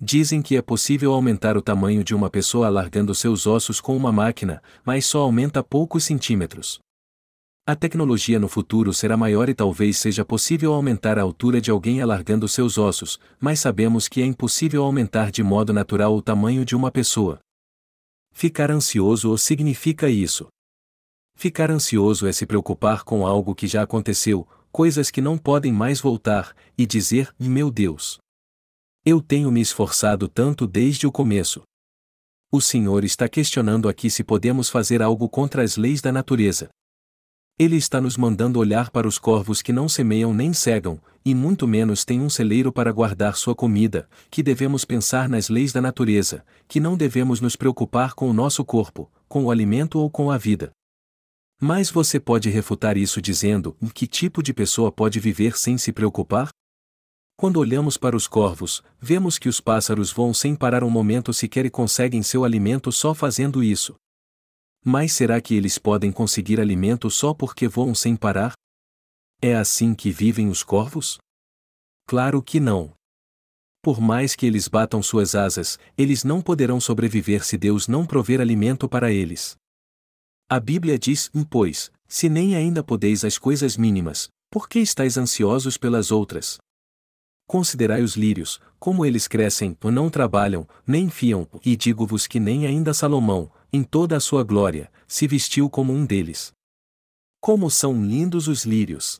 Dizem 0.01 0.41
que 0.41 0.57
é 0.57 0.63
possível 0.63 1.13
aumentar 1.13 1.59
o 1.59 1.63
tamanho 1.63 2.03
de 2.03 2.15
uma 2.15 2.31
pessoa 2.31 2.69
alargando 2.69 3.15
seus 3.15 3.47
ossos 3.47 3.83
com 3.83 3.95
uma 3.95 4.11
máquina, 4.11 4.63
mas 4.83 5.05
só 5.05 5.21
aumenta 5.21 5.63
poucos 5.63 6.05
centímetros. 6.05 6.81
A 7.71 7.77
tecnologia 7.77 8.41
no 8.41 8.49
futuro 8.49 8.93
será 8.93 9.17
maior 9.17 9.49
e 9.49 9.55
talvez 9.55 9.97
seja 9.97 10.25
possível 10.25 10.75
aumentar 10.75 11.21
a 11.21 11.23
altura 11.23 11.61
de 11.61 11.71
alguém 11.71 12.03
alargando 12.03 12.49
seus 12.49 12.77
ossos, 12.77 13.21
mas 13.39 13.61
sabemos 13.61 14.09
que 14.09 14.21
é 14.21 14.25
impossível 14.25 14.83
aumentar 14.83 15.31
de 15.31 15.41
modo 15.41 15.73
natural 15.73 16.17
o 16.17 16.21
tamanho 16.21 16.65
de 16.65 16.75
uma 16.75 16.91
pessoa. 16.91 17.39
Ficar 18.33 18.73
ansioso 18.73 19.39
significa 19.39 20.09
isso. 20.09 20.49
Ficar 21.37 21.71
ansioso 21.71 22.27
é 22.27 22.33
se 22.33 22.45
preocupar 22.45 23.05
com 23.05 23.25
algo 23.25 23.55
que 23.55 23.69
já 23.69 23.83
aconteceu, 23.85 24.49
coisas 24.73 25.09
que 25.09 25.21
não 25.21 25.39
podem 25.39 25.73
mais 25.73 26.01
voltar, 26.01 26.57
e 26.77 26.85
dizer: 26.85 27.33
Meu 27.39 27.71
Deus! 27.71 28.19
Eu 29.07 29.23
tenho 29.23 29.49
me 29.49 29.61
esforçado 29.61 30.27
tanto 30.27 30.67
desde 30.67 31.07
o 31.07 31.13
começo. 31.13 31.63
O 32.51 32.61
Senhor 32.61 33.05
está 33.05 33.29
questionando 33.29 33.89
aqui 33.89 34.11
se 34.11 34.25
podemos 34.25 34.69
fazer 34.69 35.01
algo 35.01 35.29
contra 35.29 35.63
as 35.63 35.77
leis 35.77 36.01
da 36.01 36.11
natureza. 36.11 36.69
Ele 37.61 37.77
está 37.77 38.01
nos 38.01 38.17
mandando 38.17 38.59
olhar 38.59 38.89
para 38.89 39.07
os 39.07 39.19
corvos 39.19 39.61
que 39.61 39.71
não 39.71 39.87
semeiam 39.87 40.33
nem 40.33 40.51
cegam, 40.51 40.99
e 41.23 41.35
muito 41.35 41.69
menos 41.69 42.07
têm 42.07 42.23
um 42.23 42.31
celeiro 42.31 42.73
para 42.73 42.91
guardar 42.91 43.37
sua 43.37 43.55
comida, 43.55 44.09
que 44.31 44.43
devemos 44.43 44.83
pensar 44.83 45.29
nas 45.29 45.51
leis 45.51 45.71
da 45.71 45.79
natureza, 45.79 46.43
que 46.67 46.81
não 46.81 46.97
devemos 46.97 47.39
nos 47.39 47.57
preocupar 47.57 48.15
com 48.15 48.31
o 48.31 48.33
nosso 48.33 48.65
corpo, 48.65 49.13
com 49.29 49.45
o 49.45 49.51
alimento 49.51 49.99
ou 49.99 50.09
com 50.09 50.31
a 50.31 50.39
vida. 50.39 50.71
Mas 51.61 51.91
você 51.91 52.19
pode 52.19 52.49
refutar 52.49 52.97
isso 52.97 53.21
dizendo: 53.21 53.77
que 53.93 54.07
tipo 54.07 54.43
de 54.43 54.55
pessoa 54.55 54.91
pode 54.91 55.21
viver 55.21 55.59
sem 55.59 55.77
se 55.77 55.93
preocupar? 55.93 56.49
Quando 57.37 57.59
olhamos 57.59 57.99
para 57.99 58.17
os 58.17 58.27
corvos, 58.27 58.83
vemos 58.99 59.39
que 59.39 59.51
os 59.51 59.61
pássaros 59.61 60.11
voam 60.11 60.33
sem 60.33 60.55
parar 60.55 60.83
um 60.83 60.89
momento 60.89 61.31
sequer 61.35 61.67
e 61.67 61.71
conseguem 61.71 62.23
seu 62.23 62.43
alimento 62.43 62.91
só 62.91 63.13
fazendo 63.13 63.63
isso. 63.63 64.00
Mas 64.85 65.13
será 65.13 65.41
que 65.41 65.55
eles 65.55 65.79
podem 65.79 66.11
conseguir 66.11 66.61
alimento 66.61 67.11
só 67.11 67.35
porque 67.35 67.69
voam 67.69 67.95
sem 67.95 68.17
parar? 68.17 68.55
É 69.43 69.55
assim 69.55 69.95
que 69.95 70.11
vivem 70.11 70.49
os 70.49 70.63
corvos? 70.63 71.19
Claro 72.07 72.43
que 72.43 72.59
não. 72.59 72.93
Por 73.83 74.01
mais 74.01 74.35
que 74.35 74.47
eles 74.47 74.69
batam 74.69 75.03
suas 75.03 75.35
asas, 75.35 75.79
eles 75.97 76.25
não 76.25 76.43
poderão 76.43 76.81
sobreviver 76.81 77.45
se 77.45 77.57
Deus 77.57 77.89
não 77.89 78.05
prover 78.05 78.41
alimento 78.41 78.89
para 78.89 79.11
eles. 79.11 79.57
A 80.49 80.59
Bíblia 80.59 80.99
diz: 80.99 81.31
Pois, 81.49 81.91
se 82.09 82.29
nem 82.29 82.57
ainda 82.57 82.83
podeis 82.83 83.25
as 83.25 83.39
coisas 83.39 83.77
mínimas, 83.77 84.29
por 84.51 84.69
que 84.69 84.81
estáis 84.81 85.17
ansiosos 85.17 85.77
pelas 85.77 86.11
outras? 86.11 86.59
Considerai 87.47 88.03
os 88.03 88.17
lírios, 88.17 88.61
como 88.79 89.07
eles 89.07 89.27
crescem, 89.27 89.77
não 89.85 90.11
trabalham, 90.11 90.69
nem 90.87 91.09
fiam, 91.09 91.49
e 91.65 91.77
digo-vos 91.77 92.27
que 92.27 92.39
nem 92.39 92.67
ainda 92.67 92.93
Salomão, 92.93 93.51
em 93.73 93.83
toda 93.83 94.17
a 94.17 94.21
sua 94.21 94.43
glória, 94.43 94.91
se 95.07 95.27
vestiu 95.27 95.69
como 95.71 95.93
um 95.93 96.05
deles. 96.05 96.53
Como 97.41 97.71
são 97.71 98.05
lindos 98.05 98.49
os 98.49 98.65
lírios! 98.65 99.19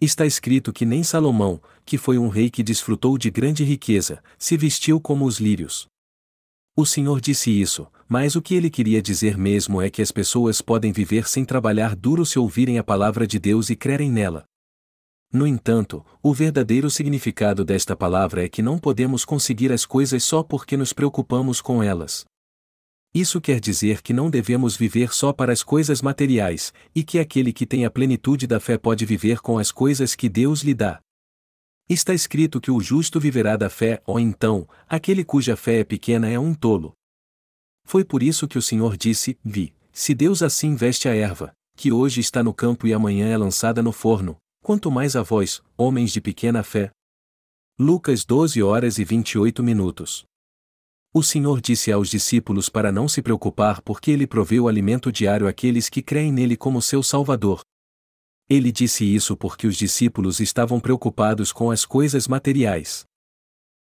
Está 0.00 0.26
escrito 0.26 0.72
que 0.72 0.84
nem 0.84 1.04
Salomão, 1.04 1.62
que 1.84 1.96
foi 1.96 2.18
um 2.18 2.28
rei 2.28 2.50
que 2.50 2.62
desfrutou 2.62 3.16
de 3.16 3.30
grande 3.30 3.62
riqueza, 3.62 4.22
se 4.36 4.56
vestiu 4.56 5.00
como 5.00 5.24
os 5.24 5.38
lírios. 5.38 5.86
O 6.74 6.84
Senhor 6.84 7.20
disse 7.20 7.50
isso, 7.50 7.86
mas 8.08 8.34
o 8.34 8.42
que 8.42 8.54
ele 8.54 8.68
queria 8.68 9.00
dizer 9.00 9.38
mesmo 9.38 9.80
é 9.80 9.90
que 9.90 10.02
as 10.02 10.10
pessoas 10.10 10.60
podem 10.60 10.90
viver 10.90 11.28
sem 11.28 11.44
trabalhar 11.44 11.94
duro 11.94 12.26
se 12.26 12.38
ouvirem 12.38 12.78
a 12.78 12.82
palavra 12.82 13.26
de 13.26 13.38
Deus 13.38 13.70
e 13.70 13.76
crerem 13.76 14.10
nela. 14.10 14.44
No 15.32 15.46
entanto, 15.46 16.04
o 16.22 16.34
verdadeiro 16.34 16.90
significado 16.90 17.64
desta 17.64 17.94
palavra 17.94 18.44
é 18.44 18.48
que 18.48 18.60
não 18.60 18.78
podemos 18.78 19.24
conseguir 19.24 19.72
as 19.72 19.86
coisas 19.86 20.24
só 20.24 20.42
porque 20.42 20.76
nos 20.76 20.92
preocupamos 20.92 21.60
com 21.60 21.82
elas. 21.82 22.24
Isso 23.14 23.42
quer 23.42 23.60
dizer 23.60 24.00
que 24.00 24.14
não 24.14 24.30
devemos 24.30 24.74
viver 24.74 25.12
só 25.12 25.34
para 25.34 25.52
as 25.52 25.62
coisas 25.62 26.00
materiais, 26.00 26.72
e 26.94 27.04
que 27.04 27.18
aquele 27.18 27.52
que 27.52 27.66
tem 27.66 27.84
a 27.84 27.90
plenitude 27.90 28.46
da 28.46 28.58
fé 28.58 28.78
pode 28.78 29.04
viver 29.04 29.40
com 29.40 29.58
as 29.58 29.70
coisas 29.70 30.14
que 30.14 30.30
Deus 30.30 30.62
lhe 30.62 30.72
dá. 30.72 30.98
Está 31.88 32.14
escrito 32.14 32.58
que 32.58 32.70
o 32.70 32.80
justo 32.80 33.20
viverá 33.20 33.54
da 33.54 33.68
fé, 33.68 34.02
ou 34.06 34.18
então, 34.18 34.66
aquele 34.88 35.24
cuja 35.24 35.56
fé 35.56 35.80
é 35.80 35.84
pequena 35.84 36.26
é 36.26 36.38
um 36.38 36.54
tolo. 36.54 36.94
Foi 37.84 38.02
por 38.02 38.22
isso 38.22 38.48
que 38.48 38.56
o 38.56 38.62
Senhor 38.62 38.96
disse: 38.96 39.38
Vi, 39.44 39.74
se 39.92 40.14
Deus 40.14 40.42
assim 40.42 40.74
veste 40.74 41.06
a 41.06 41.14
erva, 41.14 41.52
que 41.76 41.92
hoje 41.92 42.20
está 42.20 42.42
no 42.42 42.54
campo 42.54 42.86
e 42.86 42.94
amanhã 42.94 43.28
é 43.28 43.36
lançada 43.36 43.82
no 43.82 43.92
forno, 43.92 44.38
quanto 44.62 44.90
mais 44.90 45.16
a 45.16 45.22
vós, 45.22 45.62
homens 45.76 46.12
de 46.12 46.20
pequena 46.20 46.62
fé. 46.62 46.90
Lucas 47.78 48.24
12 48.24 48.62
horas 48.62 48.98
e 48.98 49.04
28 49.04 49.62
minutos. 49.62 50.24
O 51.14 51.22
Senhor 51.22 51.60
disse 51.60 51.92
aos 51.92 52.08
discípulos 52.08 52.70
para 52.70 52.90
não 52.90 53.06
se 53.06 53.20
preocupar 53.20 53.82
porque 53.82 54.10
ele 54.10 54.26
proveu 54.26 54.66
alimento 54.66 55.12
diário 55.12 55.46
àqueles 55.46 55.90
que 55.90 56.00
creem 56.00 56.32
nele 56.32 56.56
como 56.56 56.80
seu 56.80 57.02
Salvador. 57.02 57.60
Ele 58.48 58.72
disse 58.72 59.04
isso 59.04 59.36
porque 59.36 59.66
os 59.66 59.76
discípulos 59.76 60.40
estavam 60.40 60.80
preocupados 60.80 61.52
com 61.52 61.70
as 61.70 61.84
coisas 61.84 62.26
materiais. 62.26 63.04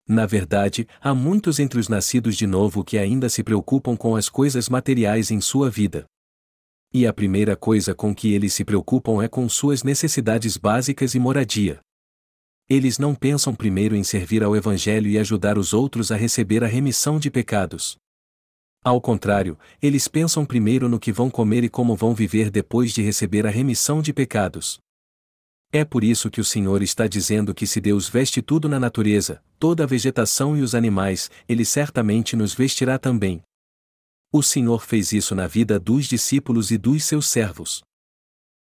Na 0.07 0.25
verdade, 0.25 0.88
há 1.01 1.13
muitos 1.13 1.60
entre 1.60 1.77
os 1.77 1.89
nascidos 1.89 2.38
de 2.38 2.48
novo 2.48 2.81
que 2.81 2.98
ainda 2.98 3.27
se 3.27 3.43
preocupam 3.43 3.98
com 3.98 4.15
as 4.15 4.29
coisas 4.29 4.69
materiais 4.69 5.29
em 5.29 5.41
sua 5.41 5.69
vida. 5.69 6.05
E 6.93 7.05
a 7.05 7.12
primeira 7.12 7.57
coisa 7.57 7.93
com 7.93 8.15
que 8.15 8.34
eles 8.34 8.53
se 8.53 8.63
preocupam 8.63 9.22
é 9.22 9.27
com 9.27 9.50
suas 9.50 9.84
necessidades 9.84 10.55
básicas 10.55 11.13
e 11.13 11.19
moradia. 11.19 11.81
Eles 12.69 13.00
não 13.00 13.15
pensam 13.15 13.55
primeiro 13.55 13.95
em 13.95 14.03
servir 14.03 14.43
ao 14.43 14.53
Evangelho 14.53 15.09
e 15.09 15.17
ajudar 15.17 15.57
os 15.57 15.74
outros 15.74 16.12
a 16.12 16.17
receber 16.17 16.65
a 16.65 16.67
remissão 16.67 17.17
de 17.17 17.31
pecados. 17.31 17.97
Ao 18.83 19.00
contrário, 19.00 19.57
eles 19.81 20.09
pensam 20.09 20.45
primeiro 20.45 20.89
no 20.89 21.00
que 21.00 21.12
vão 21.12 21.29
comer 21.29 21.63
e 21.63 21.69
como 21.69 21.95
vão 21.95 22.13
viver 22.13 22.50
depois 22.50 22.91
de 22.91 23.01
receber 23.01 23.47
a 23.47 23.50
remissão 23.50 24.01
de 24.01 24.12
pecados. 24.12 24.79
É 25.71 25.86
por 25.86 26.03
isso 26.03 26.29
que 26.29 26.41
o 26.41 26.45
Senhor 26.45 26.81
está 26.81 27.07
dizendo 27.07 27.53
que 27.53 27.65
se 27.65 27.79
Deus 27.79 28.09
veste 28.09 28.41
tudo 28.41 28.67
na 28.67 28.79
natureza, 28.79 29.41
toda 29.57 29.83
a 29.83 29.88
vegetação 29.88 30.55
e 30.57 30.62
os 30.62 30.75
animais, 30.75 31.31
Ele 31.47 31.63
certamente 31.63 32.36
nos 32.36 32.53
vestirá 32.53 32.97
também. 32.97 33.41
O 34.31 34.43
Senhor 34.43 34.81
fez 34.86 35.13
isso 35.13 35.33
na 35.33 35.47
vida 35.47 35.79
dos 35.79 36.05
discípulos 36.05 36.69
e 36.71 36.77
dos 36.77 37.03
seus 37.05 37.27
servos. 37.27 37.81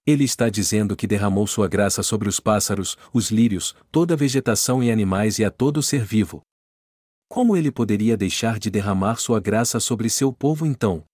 Ele 0.05 0.25
está 0.25 0.49
dizendo 0.49 0.97
que 0.97 1.07
derramou 1.07 1.47
sua 1.47 1.69
graça 1.69 2.03
sobre 2.03 2.27
os 2.27 2.37
pássaros, 2.37 2.97
os 3.13 3.31
lírios, 3.31 3.73
toda 3.89 4.15
a 4.15 4.17
vegetação 4.17 4.83
e 4.83 4.91
animais 4.91 5.39
e 5.39 5.45
a 5.45 5.49
todo 5.49 5.81
ser 5.81 6.03
vivo. 6.03 6.41
Como 7.29 7.55
ele 7.55 7.71
poderia 7.71 8.17
deixar 8.17 8.59
de 8.59 8.69
derramar 8.69 9.15
sua 9.15 9.39
graça 9.39 9.79
sobre 9.79 10.09
seu 10.09 10.33
povo 10.33 10.65
então? 10.65 11.05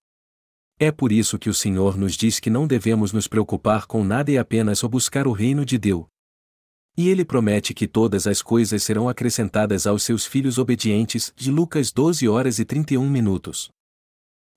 É 0.80 0.92
por 0.92 1.12
isso 1.12 1.38
que 1.38 1.50
o 1.50 1.54
Senhor 1.54 1.96
nos 1.96 2.14
diz 2.16 2.40
que 2.40 2.50
não 2.50 2.66
devemos 2.66 3.14
nos 3.14 3.28
preocupar 3.28 3.86
com 3.86 4.04
nada 4.04 4.32
e 4.32 4.38
apenas 4.40 4.80
só 4.80 4.88
buscar 4.88 5.28
o 5.28 5.34
reino 5.34 5.64
de 5.64 5.78
Deus. 5.78 6.06
E 6.98 7.10
ele 7.10 7.24
promete 7.24 7.76
que 7.76 7.88
todas 7.88 8.26
as 8.26 8.42
coisas 8.42 8.82
serão 8.82 9.08
acrescentadas 9.08 9.86
aos 9.86 10.02
seus 10.04 10.26
filhos 10.26 10.58
obedientes, 10.58 11.32
de 11.36 11.52
Lucas 11.52 11.92
12 11.92 12.28
horas 12.28 12.58
e 12.60 12.66
31 12.66 13.08
minutos. 13.08 13.70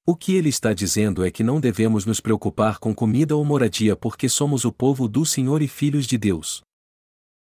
O 0.05 0.17
que 0.17 0.35
ele 0.35 0.49
está 0.49 0.73
dizendo 0.73 1.25
é 1.25 1.31
que 1.31 1.45
não 1.45 1.61
devemos 1.61 2.05
nos 2.05 2.19
preocupar 2.19 2.81
com 2.81 2.93
comida 2.93 3.37
ou 3.37 3.45
moradia 3.45 3.95
porque 3.95 4.29
somos 4.29 4.65
o 4.65 4.73
povo 4.73 5.07
do 5.07 5.25
Senhor 5.25 5.63
e 5.63 5.69
filhos 5.69 6.09
de 6.09 6.19
Deus. 6.19 6.61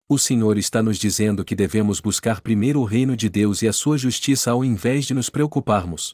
O 0.07 0.19
Senhor 0.19 0.59
está 0.59 0.83
nos 0.83 0.99
dizendo 0.99 1.43
que 1.43 1.55
devemos 1.55 2.00
buscar 2.00 2.43
primeiro 2.43 2.81
o 2.81 2.85
reino 2.85 3.17
de 3.17 3.31
Deus 3.31 3.62
e 3.62 3.69
a 3.69 3.73
sua 3.73 3.97
justiça 3.97 4.50
ao 4.50 4.62
invés 4.62 5.07
de 5.07 5.14
nos 5.14 5.31
preocuparmos. 5.31 6.12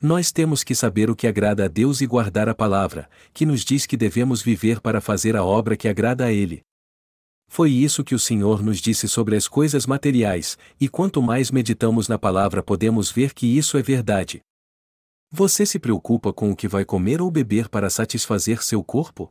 Nós 0.00 0.30
temos 0.30 0.62
que 0.62 0.76
saber 0.76 1.10
o 1.10 1.16
que 1.16 1.26
agrada 1.26 1.64
a 1.64 1.68
Deus 1.68 2.00
e 2.00 2.06
guardar 2.06 2.48
a 2.48 2.54
palavra, 2.54 3.10
que 3.34 3.44
nos 3.44 3.64
diz 3.64 3.84
que 3.84 3.96
devemos 3.96 4.40
viver 4.40 4.80
para 4.80 5.00
fazer 5.00 5.34
a 5.34 5.42
obra 5.42 5.76
que 5.76 5.88
agrada 5.88 6.26
a 6.26 6.32
Ele. 6.32 6.60
Foi 7.48 7.72
isso 7.72 8.04
que 8.04 8.14
o 8.14 8.18
Senhor 8.18 8.62
nos 8.62 8.78
disse 8.78 9.08
sobre 9.08 9.34
as 9.34 9.48
coisas 9.48 9.86
materiais, 9.86 10.56
e 10.80 10.88
quanto 10.88 11.20
mais 11.20 11.50
meditamos 11.50 12.06
na 12.06 12.16
palavra 12.16 12.62
podemos 12.62 13.10
ver 13.10 13.34
que 13.34 13.46
isso 13.46 13.76
é 13.76 13.82
verdade. 13.82 14.40
Você 15.30 15.66
se 15.66 15.78
preocupa 15.78 16.32
com 16.32 16.50
o 16.50 16.56
que 16.56 16.66
vai 16.66 16.86
comer 16.86 17.20
ou 17.20 17.30
beber 17.30 17.68
para 17.68 17.90
satisfazer 17.90 18.62
seu 18.62 18.82
corpo? 18.82 19.28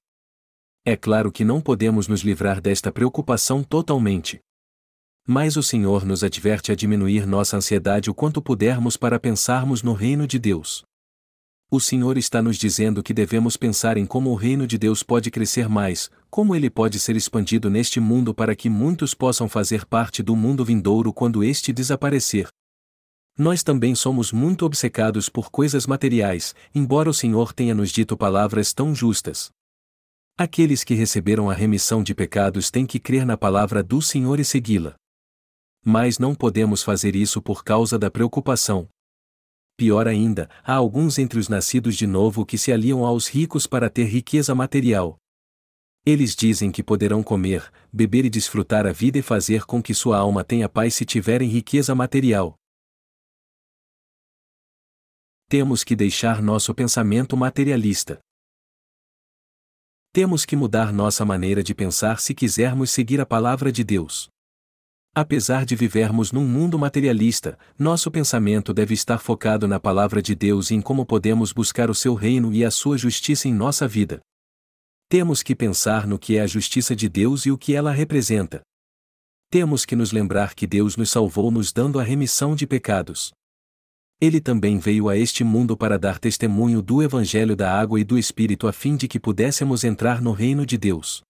É 0.85 0.95
claro 0.95 1.31
que 1.31 1.43
não 1.43 1.59
podemos 1.59 2.07
nos 2.07 2.21
livrar 2.21 2.61
desta 2.61 2.91
preocupação 2.91 3.63
totalmente. 3.63 4.39
Mas 5.27 5.57
o 5.57 5.63
Senhor 5.63 6.05
nos 6.05 6.23
adverte 6.23 6.71
a 6.71 6.75
diminuir 6.75 7.25
nossa 7.25 7.57
ansiedade 7.57 8.11
o 8.11 8.13
quanto 8.13 8.43
pudermos 8.43 8.95
para 8.95 9.19
pensarmos 9.19 9.81
no 9.81 9.93
reino 9.93 10.27
de 10.27 10.37
Deus. 10.37 10.83
O 11.69 11.79
Senhor 11.79 12.15
está 12.15 12.43
nos 12.43 12.57
dizendo 12.57 13.01
que 13.01 13.13
devemos 13.13 13.57
pensar 13.57 13.97
em 13.97 14.05
como 14.05 14.29
o 14.29 14.35
reino 14.35 14.67
de 14.67 14.77
Deus 14.77 15.01
pode 15.01 15.31
crescer 15.31 15.67
mais, 15.67 16.11
como 16.29 16.55
ele 16.55 16.69
pode 16.69 16.99
ser 16.99 17.15
expandido 17.15 17.71
neste 17.71 17.99
mundo 17.99 18.35
para 18.35 18.55
que 18.55 18.69
muitos 18.69 19.15
possam 19.15 19.49
fazer 19.49 19.83
parte 19.83 20.21
do 20.21 20.35
mundo 20.35 20.63
vindouro 20.63 21.11
quando 21.11 21.43
este 21.43 21.73
desaparecer. 21.73 22.47
Nós 23.37 23.61
também 23.61 23.93
somos 23.93 24.31
muito 24.31 24.65
obcecados 24.65 25.29
por 25.29 25.51
coisas 25.51 25.85
materiais, 25.85 26.55
embora 26.73 27.07
o 27.07 27.13
Senhor 27.13 27.53
tenha 27.53 27.75
nos 27.75 27.91
dito 27.91 28.17
palavras 28.17 28.73
tão 28.73 28.95
justas. 28.95 29.51
Aqueles 30.35 30.83
que 30.83 30.95
receberam 30.95 31.47
a 31.47 31.53
remissão 31.53 32.01
de 32.01 32.15
pecados 32.15 32.71
têm 32.71 32.85
que 32.85 32.99
crer 32.99 33.27
na 33.27 33.37
palavra 33.37 33.83
do 33.83 34.01
Senhor 34.01 34.39
e 34.39 34.45
segui-la. 34.45 34.95
Mas 35.85 36.17
não 36.17 36.33
podemos 36.33 36.81
fazer 36.81 37.15
isso 37.15 37.39
por 37.39 37.63
causa 37.63 37.97
da 37.99 38.09
preocupação. 38.09 38.89
Pior 39.77 40.07
ainda, 40.07 40.49
há 40.63 40.73
alguns 40.73 41.19
entre 41.19 41.37
os 41.37 41.47
nascidos 41.47 41.95
de 41.95 42.07
novo 42.07 42.43
que 42.43 42.57
se 42.57 42.71
aliam 42.71 43.05
aos 43.05 43.27
ricos 43.27 43.67
para 43.67 43.87
ter 43.87 44.05
riqueza 44.05 44.55
material. 44.55 45.17
Eles 46.03 46.35
dizem 46.35 46.71
que 46.71 46.81
poderão 46.81 47.21
comer, 47.21 47.71
beber 47.93 48.25
e 48.25 48.29
desfrutar 48.29 48.87
a 48.87 48.91
vida 48.91 49.19
e 49.19 49.21
fazer 49.21 49.65
com 49.65 49.81
que 49.81 49.93
sua 49.93 50.17
alma 50.17 50.43
tenha 50.43 50.67
paz 50.67 50.95
se 50.95 51.05
tiverem 51.05 51.47
riqueza 51.47 51.93
material. 51.93 52.57
Temos 55.49 55.81
que 55.81 55.95
deixar 55.95 56.41
nosso 56.41 56.75
pensamento 56.75 57.37
materialista. 57.37 58.19
Temos 60.11 60.43
que 60.43 60.57
mudar 60.57 60.91
nossa 60.91 61.23
maneira 61.23 61.63
de 61.63 61.73
pensar 61.73 62.19
se 62.19 62.35
quisermos 62.35 62.91
seguir 62.91 63.21
a 63.21 63.25
palavra 63.25 63.71
de 63.71 63.81
Deus. 63.81 64.27
Apesar 65.15 65.65
de 65.65 65.73
vivermos 65.73 66.33
num 66.33 66.45
mundo 66.45 66.77
materialista, 66.77 67.57
nosso 67.79 68.11
pensamento 68.11 68.73
deve 68.73 68.93
estar 68.93 69.19
focado 69.19 69.69
na 69.69 69.79
palavra 69.79 70.21
de 70.21 70.35
Deus 70.35 70.69
e 70.69 70.75
em 70.75 70.81
como 70.81 71.05
podemos 71.05 71.53
buscar 71.53 71.89
o 71.89 71.95
seu 71.95 72.13
reino 72.13 72.51
e 72.53 72.65
a 72.65 72.69
sua 72.69 72.97
justiça 72.97 73.47
em 73.47 73.53
nossa 73.53 73.87
vida. 73.87 74.19
Temos 75.07 75.41
que 75.41 75.55
pensar 75.55 76.05
no 76.05 76.19
que 76.19 76.35
é 76.35 76.41
a 76.41 76.47
justiça 76.47 76.93
de 76.93 77.07
Deus 77.07 77.45
e 77.45 77.51
o 77.51 77.57
que 77.57 77.73
ela 77.73 77.93
representa. 77.93 78.59
Temos 79.49 79.85
que 79.85 79.95
nos 79.95 80.11
lembrar 80.11 80.53
que 80.53 80.67
Deus 80.67 80.97
nos 80.97 81.09
salvou 81.09 81.49
nos 81.49 81.71
dando 81.71 82.01
a 82.01 82.03
remissão 82.03 82.53
de 82.53 82.67
pecados. 82.67 83.31
Ele 84.19 84.41
também 84.41 84.79
veio 84.79 85.09
a 85.09 85.15
este 85.15 85.43
mundo 85.43 85.77
para 85.77 85.99
dar 85.99 86.17
testemunho 86.17 86.81
do 86.81 87.03
Evangelho 87.03 87.55
da 87.55 87.71
água 87.71 87.99
e 87.99 88.03
do 88.03 88.17
Espírito 88.17 88.67
a 88.67 88.73
fim 88.73 88.95
de 88.95 89.07
que 89.07 89.19
pudéssemos 89.19 89.83
entrar 89.83 90.21
no 90.21 90.31
reino 90.31 90.65
de 90.65 90.75
Deus. 90.75 91.21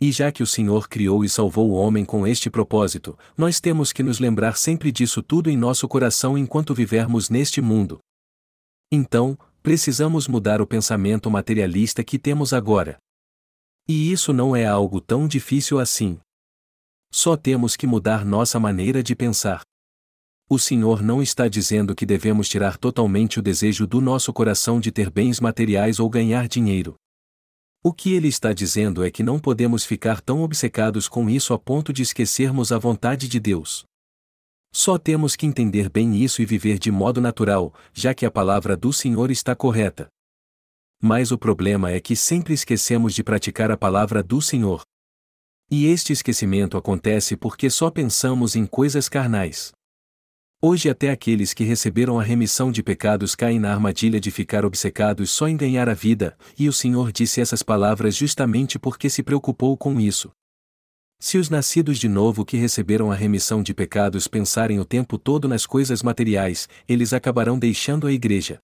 E 0.00 0.10
já 0.10 0.32
que 0.32 0.42
o 0.42 0.46
Senhor 0.46 0.88
criou 0.88 1.22
e 1.22 1.28
salvou 1.28 1.70
o 1.70 1.74
homem 1.74 2.04
com 2.04 2.26
este 2.26 2.48
propósito, 2.48 3.18
nós 3.36 3.60
temos 3.60 3.92
que 3.92 4.02
nos 4.02 4.20
lembrar 4.20 4.56
sempre 4.56 4.90
disso 4.90 5.22
tudo 5.22 5.50
em 5.50 5.56
nosso 5.56 5.86
coração 5.86 6.38
enquanto 6.38 6.72
vivermos 6.74 7.28
neste 7.28 7.60
mundo. 7.60 7.98
Então, 8.90 9.36
precisamos 9.62 10.26
mudar 10.28 10.62
o 10.62 10.66
pensamento 10.66 11.30
materialista 11.30 12.02
que 12.02 12.18
temos 12.18 12.54
agora. 12.54 12.96
E 13.86 14.10
isso 14.10 14.32
não 14.32 14.56
é 14.56 14.64
algo 14.64 15.00
tão 15.00 15.28
difícil 15.28 15.78
assim. 15.78 16.18
Só 17.12 17.36
temos 17.36 17.76
que 17.76 17.86
mudar 17.86 18.24
nossa 18.24 18.58
maneira 18.58 19.02
de 19.02 19.14
pensar. 19.14 19.62
O 20.50 20.58
Senhor 20.58 21.02
não 21.02 21.22
está 21.22 21.46
dizendo 21.46 21.94
que 21.94 22.06
devemos 22.06 22.48
tirar 22.48 22.78
totalmente 22.78 23.38
o 23.38 23.42
desejo 23.42 23.86
do 23.86 24.00
nosso 24.00 24.32
coração 24.32 24.80
de 24.80 24.90
ter 24.90 25.10
bens 25.10 25.40
materiais 25.40 26.00
ou 26.00 26.08
ganhar 26.08 26.48
dinheiro. 26.48 26.94
O 27.82 27.92
que 27.92 28.14
ele 28.14 28.28
está 28.28 28.54
dizendo 28.54 29.04
é 29.04 29.10
que 29.10 29.22
não 29.22 29.38
podemos 29.38 29.84
ficar 29.84 30.22
tão 30.22 30.40
obcecados 30.40 31.06
com 31.06 31.28
isso 31.28 31.52
a 31.52 31.58
ponto 31.58 31.92
de 31.92 32.02
esquecermos 32.02 32.72
a 32.72 32.78
vontade 32.78 33.28
de 33.28 33.38
Deus. 33.38 33.84
Só 34.72 34.96
temos 34.96 35.36
que 35.36 35.44
entender 35.44 35.90
bem 35.90 36.16
isso 36.16 36.40
e 36.40 36.46
viver 36.46 36.78
de 36.78 36.90
modo 36.90 37.20
natural, 37.20 37.74
já 37.92 38.14
que 38.14 38.24
a 38.24 38.30
palavra 38.30 38.74
do 38.74 38.90
Senhor 38.90 39.30
está 39.30 39.54
correta. 39.54 40.08
Mas 40.98 41.30
o 41.30 41.36
problema 41.36 41.90
é 41.90 42.00
que 42.00 42.16
sempre 42.16 42.54
esquecemos 42.54 43.14
de 43.14 43.22
praticar 43.22 43.70
a 43.70 43.76
palavra 43.76 44.22
do 44.22 44.40
Senhor. 44.40 44.80
E 45.70 45.84
este 45.84 46.10
esquecimento 46.10 46.78
acontece 46.78 47.36
porque 47.36 47.68
só 47.68 47.90
pensamos 47.90 48.56
em 48.56 48.64
coisas 48.64 49.10
carnais. 49.10 49.72
Hoje 50.60 50.90
até 50.90 51.10
aqueles 51.10 51.54
que 51.54 51.62
receberam 51.62 52.18
a 52.18 52.22
remissão 52.24 52.72
de 52.72 52.82
pecados 52.82 53.36
caem 53.36 53.60
na 53.60 53.72
armadilha 53.72 54.18
de 54.18 54.32
ficar 54.32 54.64
obcecados 54.64 55.30
só 55.30 55.46
em 55.46 55.56
ganhar 55.56 55.88
a 55.88 55.94
vida, 55.94 56.36
e 56.58 56.68
o 56.68 56.72
Senhor 56.72 57.12
disse 57.12 57.40
essas 57.40 57.62
palavras 57.62 58.16
justamente 58.16 58.76
porque 58.76 59.08
se 59.08 59.22
preocupou 59.22 59.76
com 59.76 60.00
isso. 60.00 60.32
Se 61.20 61.38
os 61.38 61.48
nascidos 61.48 61.96
de 61.96 62.08
novo 62.08 62.44
que 62.44 62.56
receberam 62.56 63.12
a 63.12 63.14
remissão 63.14 63.62
de 63.62 63.72
pecados 63.72 64.26
pensarem 64.26 64.80
o 64.80 64.84
tempo 64.84 65.16
todo 65.16 65.46
nas 65.46 65.64
coisas 65.64 66.02
materiais, 66.02 66.68
eles 66.88 67.12
acabarão 67.12 67.56
deixando 67.56 68.08
a 68.08 68.12
igreja. 68.12 68.58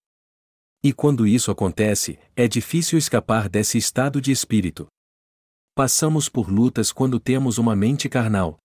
E 0.83 0.93
quando 0.93 1.29
isso 1.29 1.53
acontece, 1.53 2.19
é 2.35 2.49
difícil 2.49 2.99
escapar 2.99 3.49
desse 3.49 3.79
estado 3.79 4.21
de 4.21 4.33
espírito. 4.33 4.89
Passamos 5.77 6.29
por 6.29 6.51
lutas 6.51 6.91
quando 6.91 7.21
temos 7.21 7.57
uma 7.57 7.77
mente 7.77 8.09
carnal. 8.09 8.59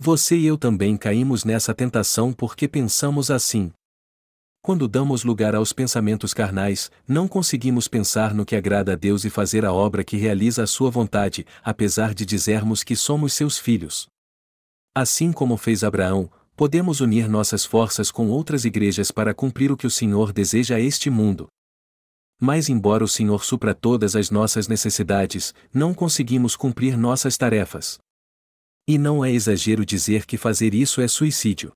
Você 0.00 0.36
e 0.36 0.46
eu 0.46 0.56
também 0.56 0.96
caímos 0.96 1.44
nessa 1.44 1.74
tentação 1.74 2.32
porque 2.32 2.68
pensamos 2.68 3.32
assim. 3.32 3.72
Quando 4.62 4.86
damos 4.86 5.24
lugar 5.24 5.56
aos 5.56 5.72
pensamentos 5.72 6.32
carnais, 6.32 6.88
não 7.06 7.26
conseguimos 7.26 7.88
pensar 7.88 8.32
no 8.32 8.46
que 8.46 8.54
agrada 8.54 8.92
a 8.92 8.96
Deus 8.96 9.24
e 9.24 9.30
fazer 9.30 9.64
a 9.64 9.72
obra 9.72 10.04
que 10.04 10.16
realiza 10.16 10.62
a 10.62 10.68
sua 10.68 10.88
vontade, 10.88 11.44
apesar 11.64 12.14
de 12.14 12.24
dizermos 12.24 12.84
que 12.84 12.94
somos 12.94 13.32
seus 13.32 13.58
filhos. 13.58 14.06
Assim 14.94 15.32
como 15.32 15.56
fez 15.56 15.82
Abraão, 15.82 16.30
podemos 16.54 17.00
unir 17.00 17.28
nossas 17.28 17.64
forças 17.64 18.12
com 18.12 18.28
outras 18.28 18.64
igrejas 18.64 19.10
para 19.10 19.34
cumprir 19.34 19.72
o 19.72 19.76
que 19.76 19.86
o 19.86 19.90
Senhor 19.90 20.32
deseja 20.32 20.76
a 20.76 20.80
este 20.80 21.10
mundo. 21.10 21.48
Mas, 22.40 22.68
embora 22.68 23.02
o 23.02 23.08
Senhor 23.08 23.44
supra 23.44 23.74
todas 23.74 24.14
as 24.14 24.30
nossas 24.30 24.68
necessidades, 24.68 25.52
não 25.74 25.92
conseguimos 25.92 26.54
cumprir 26.54 26.96
nossas 26.96 27.36
tarefas. 27.36 27.98
E 28.90 28.96
não 28.96 29.22
é 29.22 29.30
exagero 29.30 29.84
dizer 29.84 30.24
que 30.24 30.38
fazer 30.38 30.72
isso 30.72 31.02
é 31.02 31.06
suicídio. 31.06 31.74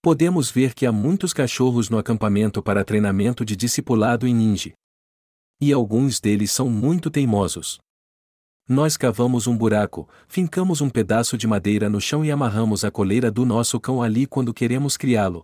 Podemos 0.00 0.48
ver 0.48 0.74
que 0.74 0.86
há 0.86 0.92
muitos 0.92 1.32
cachorros 1.32 1.90
no 1.90 1.98
acampamento 1.98 2.62
para 2.62 2.84
treinamento 2.84 3.44
de 3.44 3.56
discipulado 3.56 4.28
em 4.28 4.32
ninja. 4.32 4.72
E 5.60 5.72
alguns 5.72 6.20
deles 6.20 6.52
são 6.52 6.70
muito 6.70 7.10
teimosos. 7.10 7.80
Nós 8.68 8.96
cavamos 8.96 9.48
um 9.48 9.56
buraco, 9.56 10.08
fincamos 10.28 10.80
um 10.80 10.88
pedaço 10.88 11.36
de 11.36 11.48
madeira 11.48 11.90
no 11.90 12.00
chão 12.00 12.24
e 12.24 12.30
amarramos 12.30 12.84
a 12.84 12.92
coleira 12.92 13.28
do 13.28 13.44
nosso 13.44 13.80
cão 13.80 14.00
ali 14.00 14.24
quando 14.24 14.54
queremos 14.54 14.96
criá-lo. 14.96 15.42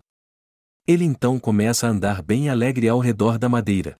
Ele 0.87 1.05
então 1.05 1.37
começa 1.37 1.88
a 1.88 1.90
andar 1.90 2.22
bem 2.22 2.49
alegre 2.49 2.88
ao 2.88 3.01
redor 3.01 3.38
da 3.38 3.49
madeira. 3.49 3.96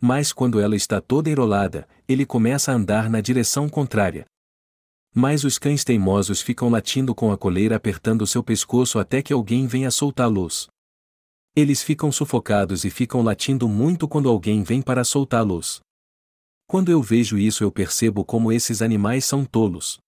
Mas 0.00 0.32
quando 0.32 0.58
ela 0.58 0.74
está 0.74 1.00
toda 1.00 1.30
enrolada, 1.30 1.86
ele 2.08 2.26
começa 2.26 2.72
a 2.72 2.74
andar 2.74 3.08
na 3.08 3.20
direção 3.20 3.68
contrária. 3.68 4.26
Mas 5.14 5.44
os 5.44 5.58
cães 5.58 5.84
teimosos 5.84 6.40
ficam 6.40 6.70
latindo 6.70 7.14
com 7.14 7.30
a 7.30 7.36
coleira 7.36 7.76
apertando 7.76 8.26
seu 8.26 8.42
pescoço 8.42 8.98
até 8.98 9.20
que 9.20 9.32
alguém 9.32 9.66
venha 9.66 9.90
soltá-los. 9.90 10.68
Eles 11.54 11.82
ficam 11.82 12.10
sufocados 12.10 12.82
e 12.84 12.90
ficam 12.90 13.22
latindo 13.22 13.68
muito 13.68 14.08
quando 14.08 14.28
alguém 14.30 14.62
vem 14.62 14.80
para 14.80 15.04
soltá-los. 15.04 15.82
Quando 16.66 16.90
eu 16.90 17.02
vejo 17.02 17.36
isso, 17.36 17.62
eu 17.62 17.70
percebo 17.70 18.24
como 18.24 18.50
esses 18.50 18.80
animais 18.80 19.26
são 19.26 19.44
tolos. 19.44 19.98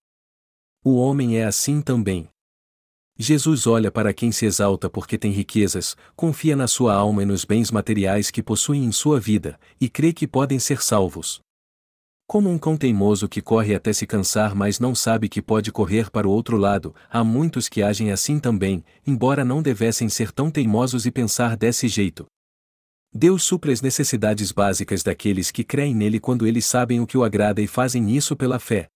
O 0.83 0.97
homem 0.97 1.37
é 1.37 1.45
assim 1.45 1.83
também. 1.83 2.27
Jesus 3.19 3.67
olha 3.67 3.93
para 3.93 4.15
quem 4.15 4.33
se 4.33 4.47
exalta 4.47 4.89
porque 4.89 5.19
tem 5.19 5.31
riquezas, 5.31 5.95
confia 6.17 6.57
na 6.57 6.67
sua 6.67 6.95
alma 6.95 7.23
e 7.23 7.27
nos 7.27 7.45
bens 7.45 7.71
materiais 7.71 8.31
que 8.31 8.43
possuem 8.43 8.83
em 8.83 8.91
sua 8.91 9.21
vida, 9.21 9.61
e 9.79 9.89
crê 9.89 10.15
que 10.15 10.27
podem 10.27 10.59
ser 10.59 10.83
salvos. 10.83 11.44
Como 12.27 12.49
um 12.49 12.59
cão 12.59 12.77
teimoso 12.77 13.29
que 13.29 13.43
corre 13.43 13.75
até 13.75 13.93
se 13.93 14.07
cansar 14.07 14.55
mas 14.55 14.81
não 14.81 14.95
sabe 14.95 15.29
que 15.29 15.43
pode 15.43 15.71
correr 15.71 16.11
para 16.11 16.27
o 16.27 16.31
outro 16.31 16.57
lado, 16.57 16.95
há 17.11 17.23
muitos 17.23 17.69
que 17.69 17.83
agem 17.83 18.11
assim 18.11 18.39
também, 18.39 18.83
embora 19.07 19.45
não 19.45 19.63
devessem 19.63 20.09
ser 20.09 20.33
tão 20.33 20.51
teimosos 20.51 21.05
e 21.05 21.11
pensar 21.11 21.57
desse 21.57 21.87
jeito. 21.87 22.27
Deus 23.13 23.45
supre 23.45 23.71
as 23.73 23.81
necessidades 23.81 24.51
básicas 24.51 25.03
daqueles 25.03 25.51
que 25.51 25.63
creem 25.63 25.95
nele 25.95 26.19
quando 26.19 26.47
eles 26.47 26.65
sabem 26.65 27.01
o 27.01 27.07
que 27.07 27.17
o 27.17 27.23
agrada 27.23 27.61
e 27.61 27.67
fazem 27.67 28.11
isso 28.11 28.35
pela 28.35 28.59
fé. 28.59 28.89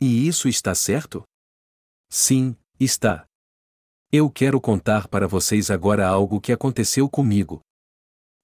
E 0.00 0.26
isso 0.26 0.48
está 0.48 0.74
certo? 0.74 1.22
Sim, 2.10 2.56
está. 2.80 3.26
Eu 4.10 4.30
quero 4.30 4.60
contar 4.60 5.06
para 5.06 5.28
vocês 5.28 5.70
agora 5.70 6.08
algo 6.08 6.40
que 6.40 6.50
aconteceu 6.50 7.08
comigo. 7.08 7.60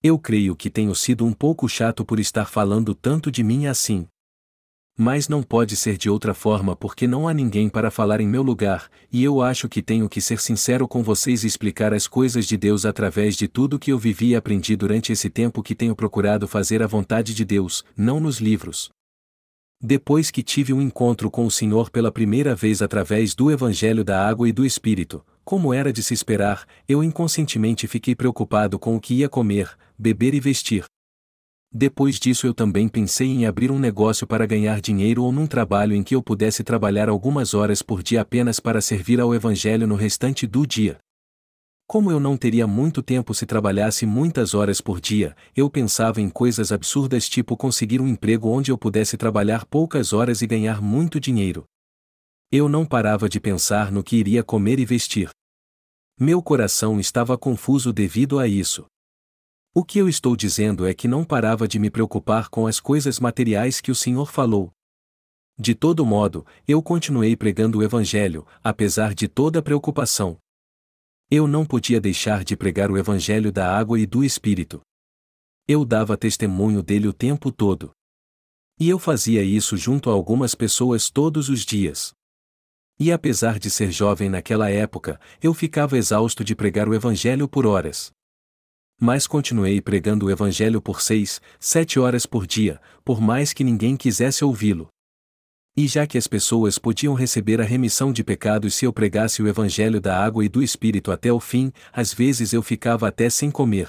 Eu 0.07 0.19
creio 0.19 0.55
que 0.55 0.69
tenho 0.69 0.95
sido 0.95 1.25
um 1.25 1.33
pouco 1.33 1.67
chato 1.67 2.05
por 2.05 2.21
estar 2.21 2.45
falando 2.45 2.95
tanto 2.95 3.31
de 3.31 3.43
mim 3.43 3.67
assim. 3.67 4.07
Mas 4.99 5.31
não 5.31 5.43
pode 5.43 5.77
ser 5.77 5.97
de 5.97 6.11
outra 6.11 6.35
forma 6.35 6.77
porque 6.77 7.07
não 7.07 7.27
há 7.27 7.33
ninguém 7.33 7.71
para 7.71 7.91
falar 7.91 8.21
em 8.21 8.29
meu 8.29 8.43
lugar, 8.43 8.91
e 9.11 9.25
eu 9.25 9.41
acho 9.41 9.67
que 9.67 9.81
tenho 9.81 10.07
que 10.07 10.21
ser 10.21 10.39
sincero 10.43 10.87
com 10.87 11.03
vocês 11.03 11.43
e 11.43 11.47
explicar 11.47 11.95
as 11.95 12.07
coisas 12.07 12.47
de 12.47 12.55
Deus 12.55 12.85
através 12.85 13.35
de 13.35 13.49
tudo 13.49 13.79
que 13.79 13.91
eu 13.91 13.99
vivi 13.99 14.33
e 14.33 14.37
aprendi 14.37 14.77
durante 14.77 15.11
esse 15.11 15.31
tempo 15.31 15.63
que 15.63 15.75
tenho 15.75 15.97
procurado 15.97 16.47
fazer 16.47 16.83
a 16.83 16.87
vontade 16.87 17.33
de 17.33 17.43
Deus, 17.43 17.83
não 17.97 18.21
nos 18.21 18.43
livros. 18.43 18.91
Depois 19.81 20.31
que 20.31 20.43
tive 20.43 20.75
um 20.75 20.83
encontro 20.83 21.31
com 21.31 21.47
o 21.47 21.51
Senhor 21.51 21.89
pela 21.89 22.13
primeira 22.13 22.55
vez 22.55 22.83
através 22.83 23.35
do 23.35 23.51
Evangelho 23.51 24.05
da 24.05 24.29
Água 24.29 24.47
e 24.47 24.53
do 24.53 24.67
Espírito, 24.67 25.25
como 25.45 25.75
era 25.75 25.93
de 25.93 26.03
se 26.03 26.15
esperar, 26.15 26.67
eu 26.89 27.05
inconscientemente 27.05 27.87
fiquei 27.87 28.15
preocupado 28.15 28.79
com 28.79 28.97
o 28.97 29.01
que 29.01 29.15
ia 29.15 29.29
comer, 29.29 29.71
beber 29.99 30.35
e 30.35 30.41
vestir. 30.41 30.85
Depois 31.77 32.21
disso 32.21 32.47
eu 32.47 32.55
também 32.55 32.89
pensei 32.89 33.27
em 33.27 33.47
abrir 33.47 33.71
um 33.71 33.79
negócio 33.79 34.27
para 34.27 34.47
ganhar 34.47 34.81
dinheiro 34.81 35.25
ou 35.25 35.33
num 35.33 35.47
trabalho 35.47 35.93
em 35.93 36.05
que 36.05 36.15
eu 36.15 36.23
pudesse 36.23 36.63
trabalhar 36.63 37.09
algumas 37.09 37.53
horas 37.53 37.83
por 37.83 38.03
dia 38.03 38.21
apenas 38.21 38.61
para 38.61 38.81
servir 38.81 39.21
ao 39.21 39.35
Evangelho 39.35 39.87
no 39.87 39.97
restante 39.97 40.47
do 40.47 40.65
dia. 40.65 40.99
Como 41.87 42.11
eu 42.11 42.19
não 42.19 42.37
teria 42.37 42.67
muito 42.67 43.03
tempo 43.03 43.35
se 43.35 43.45
trabalhasse 43.45 44.07
muitas 44.07 44.55
horas 44.55 44.81
por 44.81 45.01
dia, 45.01 45.37
eu 45.55 45.69
pensava 45.69 46.21
em 46.21 46.31
coisas 46.31 46.73
absurdas 46.73 47.29
tipo 47.29 47.57
conseguir 47.57 48.01
um 48.01 48.09
emprego 48.09 48.49
onde 48.49 48.71
eu 48.71 48.79
pudesse 48.79 49.17
trabalhar 49.17 49.67
poucas 49.67 50.13
horas 50.13 50.41
e 50.41 50.47
ganhar 50.47 50.81
muito 50.81 51.21
dinheiro. 51.21 51.65
Eu 52.57 52.69
não 52.69 52.87
parava 52.87 53.29
de 53.29 53.41
pensar 53.41 53.91
no 53.91 54.05
que 54.05 54.15
iria 54.15 54.45
comer 54.45 54.79
e 54.79 54.85
vestir. 54.85 55.29
Meu 56.17 56.41
coração 56.41 57.01
estava 57.01 57.37
confuso 57.37 57.93
devido 57.93 58.39
a 58.39 58.47
isso. 58.47 58.87
O 59.75 59.85
que 59.85 59.99
eu 59.99 60.09
estou 60.09 60.37
dizendo 60.37 60.87
é 60.87 60.95
que 60.95 61.09
não 61.09 61.25
parava 61.25 61.67
de 61.67 61.81
me 61.81 61.91
preocupar 61.91 62.49
com 62.49 62.69
as 62.69 62.79
coisas 62.79 63.19
materiais 63.19 63.81
que 63.81 63.91
o 63.91 63.95
Senhor 63.95 64.31
falou. 64.31 64.71
De 65.59 65.75
todo 65.75 66.07
modo, 66.07 66.47
eu 66.65 66.81
continuei 66.81 67.37
pregando 67.37 67.79
o 67.79 67.83
Evangelho, 67.83 68.47
apesar 68.63 69.17
de 69.17 69.27
toda 69.27 69.59
a 69.59 69.63
preocupação. 69.63 70.39
Eu 71.29 71.49
não 71.49 71.67
podia 71.67 72.01
deixar 72.01 72.45
de 72.45 72.57
pregar 72.57 72.89
o 72.89 72.97
Evangelho 72.97 73.51
da 73.51 73.77
água 73.77 73.99
e 73.99 74.07
do 74.07 74.23
Espírito. 74.23 74.81
Eu 75.67 75.85
dava 75.85 76.17
testemunho 76.17 76.85
dele 76.85 77.09
o 77.09 77.13
tempo 77.13 77.51
todo. 77.51 77.91
E 78.79 78.89
eu 78.89 79.01
fazia 79.01 79.43
isso 79.43 79.77
junto 79.77 80.09
a 80.09 80.13
algumas 80.13 80.55
pessoas 80.55 81.11
todos 81.11 81.49
os 81.49 81.65
dias. 81.65 82.15
E 82.99 83.11
apesar 83.11 83.59
de 83.59 83.71
ser 83.71 83.91
jovem 83.91 84.29
naquela 84.29 84.71
época, 84.71 85.21
eu 85.43 85.53
ficava 85.53 85.99
exausto 85.99 86.45
de 86.45 86.55
pregar 86.55 86.89
o 86.89 86.95
Evangelho 86.95 87.49
por 87.49 87.67
horas. 87.67 88.13
Mas 89.01 89.27
continuei 89.27 89.81
pregando 89.81 90.27
o 90.27 90.31
Evangelho 90.31 90.81
por 90.81 91.03
seis, 91.03 91.41
sete 91.59 91.99
horas 91.99 92.25
por 92.25 92.47
dia, 92.47 92.81
por 93.05 93.21
mais 93.21 93.53
que 93.53 93.65
ninguém 93.65 93.97
quisesse 93.97 94.45
ouvi-lo. 94.45 94.89
E 95.77 95.89
já 95.89 96.07
que 96.07 96.17
as 96.17 96.29
pessoas 96.29 96.79
podiam 96.79 97.15
receber 97.15 97.61
a 97.61 97.65
remissão 97.65 98.13
de 98.13 98.23
pecados 98.23 98.77
se 98.77 98.85
eu 98.85 98.93
pregasse 98.93 99.43
o 99.43 99.49
Evangelho 99.49 100.01
da 100.01 100.17
água 100.17 100.45
e 100.45 100.49
do 100.49 100.63
Espírito 100.63 101.11
até 101.11 101.33
o 101.33 101.41
fim, 101.41 101.73
às 101.93 102.15
vezes 102.15 102.53
eu 102.53 102.63
ficava 102.63 103.09
até 103.09 103.29
sem 103.29 103.51
comer. 103.51 103.89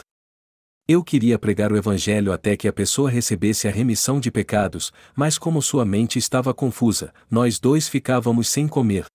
Eu 0.87 1.03
queria 1.03 1.39
pregar 1.39 1.71
o 1.71 1.77
Evangelho 1.77 2.31
até 2.31 2.55
que 2.55 2.67
a 2.67 2.73
pessoa 2.73 3.09
recebesse 3.09 3.67
a 3.67 3.71
remissão 3.71 4.19
de 4.19 4.29
pecados, 4.29 4.93
mas 5.15 5.35
como 5.35 5.59
sua 5.59 5.83
mente 5.83 6.19
estava 6.19 6.53
confusa, 6.53 7.11
nós 7.29 7.59
dois 7.59 7.87
ficávamos 7.87 8.47
sem 8.47 8.67
comer. 8.67 9.07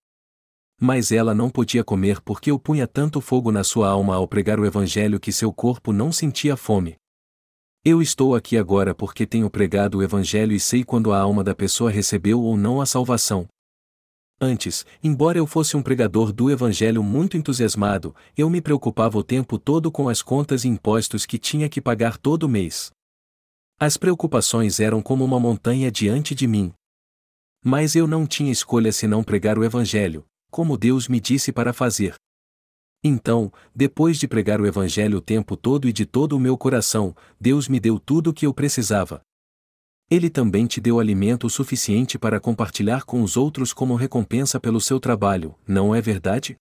Mas 0.80 1.12
ela 1.12 1.32
não 1.32 1.48
podia 1.48 1.84
comer 1.84 2.20
porque 2.22 2.50
eu 2.50 2.58
punha 2.58 2.88
tanto 2.88 3.20
fogo 3.20 3.52
na 3.52 3.62
sua 3.62 3.88
alma 3.88 4.16
ao 4.16 4.26
pregar 4.26 4.58
o 4.58 4.66
Evangelho 4.66 5.20
que 5.20 5.30
seu 5.30 5.52
corpo 5.52 5.92
não 5.92 6.10
sentia 6.10 6.56
fome. 6.56 6.96
Eu 7.84 8.02
estou 8.02 8.34
aqui 8.34 8.58
agora 8.58 8.92
porque 8.92 9.24
tenho 9.24 9.48
pregado 9.48 9.98
o 9.98 10.02
Evangelho 10.02 10.52
e 10.52 10.58
sei 10.58 10.82
quando 10.82 11.12
a 11.12 11.20
alma 11.20 11.44
da 11.44 11.54
pessoa 11.54 11.88
recebeu 11.88 12.42
ou 12.42 12.56
não 12.56 12.80
a 12.80 12.86
salvação. 12.86 13.46
Antes, 14.42 14.86
embora 15.04 15.36
eu 15.36 15.46
fosse 15.46 15.76
um 15.76 15.82
pregador 15.82 16.32
do 16.32 16.50
Evangelho 16.50 17.02
muito 17.02 17.36
entusiasmado, 17.36 18.14
eu 18.34 18.48
me 18.48 18.62
preocupava 18.62 19.18
o 19.18 19.22
tempo 19.22 19.58
todo 19.58 19.92
com 19.92 20.08
as 20.08 20.22
contas 20.22 20.64
e 20.64 20.68
impostos 20.68 21.26
que 21.26 21.38
tinha 21.38 21.68
que 21.68 21.78
pagar 21.78 22.16
todo 22.16 22.48
mês. 22.48 22.90
As 23.78 23.98
preocupações 23.98 24.80
eram 24.80 25.02
como 25.02 25.22
uma 25.26 25.38
montanha 25.38 25.90
diante 25.90 26.34
de 26.34 26.46
mim. 26.46 26.72
Mas 27.62 27.94
eu 27.94 28.06
não 28.06 28.26
tinha 28.26 28.50
escolha 28.50 28.90
senão 28.92 29.22
pregar 29.22 29.58
o 29.58 29.64
Evangelho, 29.64 30.24
como 30.50 30.78
Deus 30.78 31.06
me 31.06 31.20
disse 31.20 31.52
para 31.52 31.74
fazer. 31.74 32.14
Então, 33.04 33.52
depois 33.74 34.18
de 34.18 34.26
pregar 34.26 34.58
o 34.58 34.66
Evangelho 34.66 35.18
o 35.18 35.22
tempo 35.22 35.54
todo 35.54 35.86
e 35.86 35.92
de 35.92 36.06
todo 36.06 36.34
o 36.34 36.40
meu 36.40 36.56
coração, 36.56 37.14
Deus 37.38 37.68
me 37.68 37.78
deu 37.78 37.98
tudo 38.00 38.30
o 38.30 38.32
que 38.32 38.46
eu 38.46 38.54
precisava. 38.54 39.20
Ele 40.10 40.28
também 40.28 40.66
te 40.66 40.80
deu 40.80 40.98
alimento 40.98 41.48
suficiente 41.48 42.18
para 42.18 42.40
compartilhar 42.40 43.04
com 43.04 43.22
os 43.22 43.36
outros 43.36 43.72
como 43.72 43.94
recompensa 43.94 44.58
pelo 44.58 44.80
seu 44.80 44.98
trabalho, 44.98 45.54
não 45.66 45.94
é 45.94 46.00
verdade? 46.00 46.56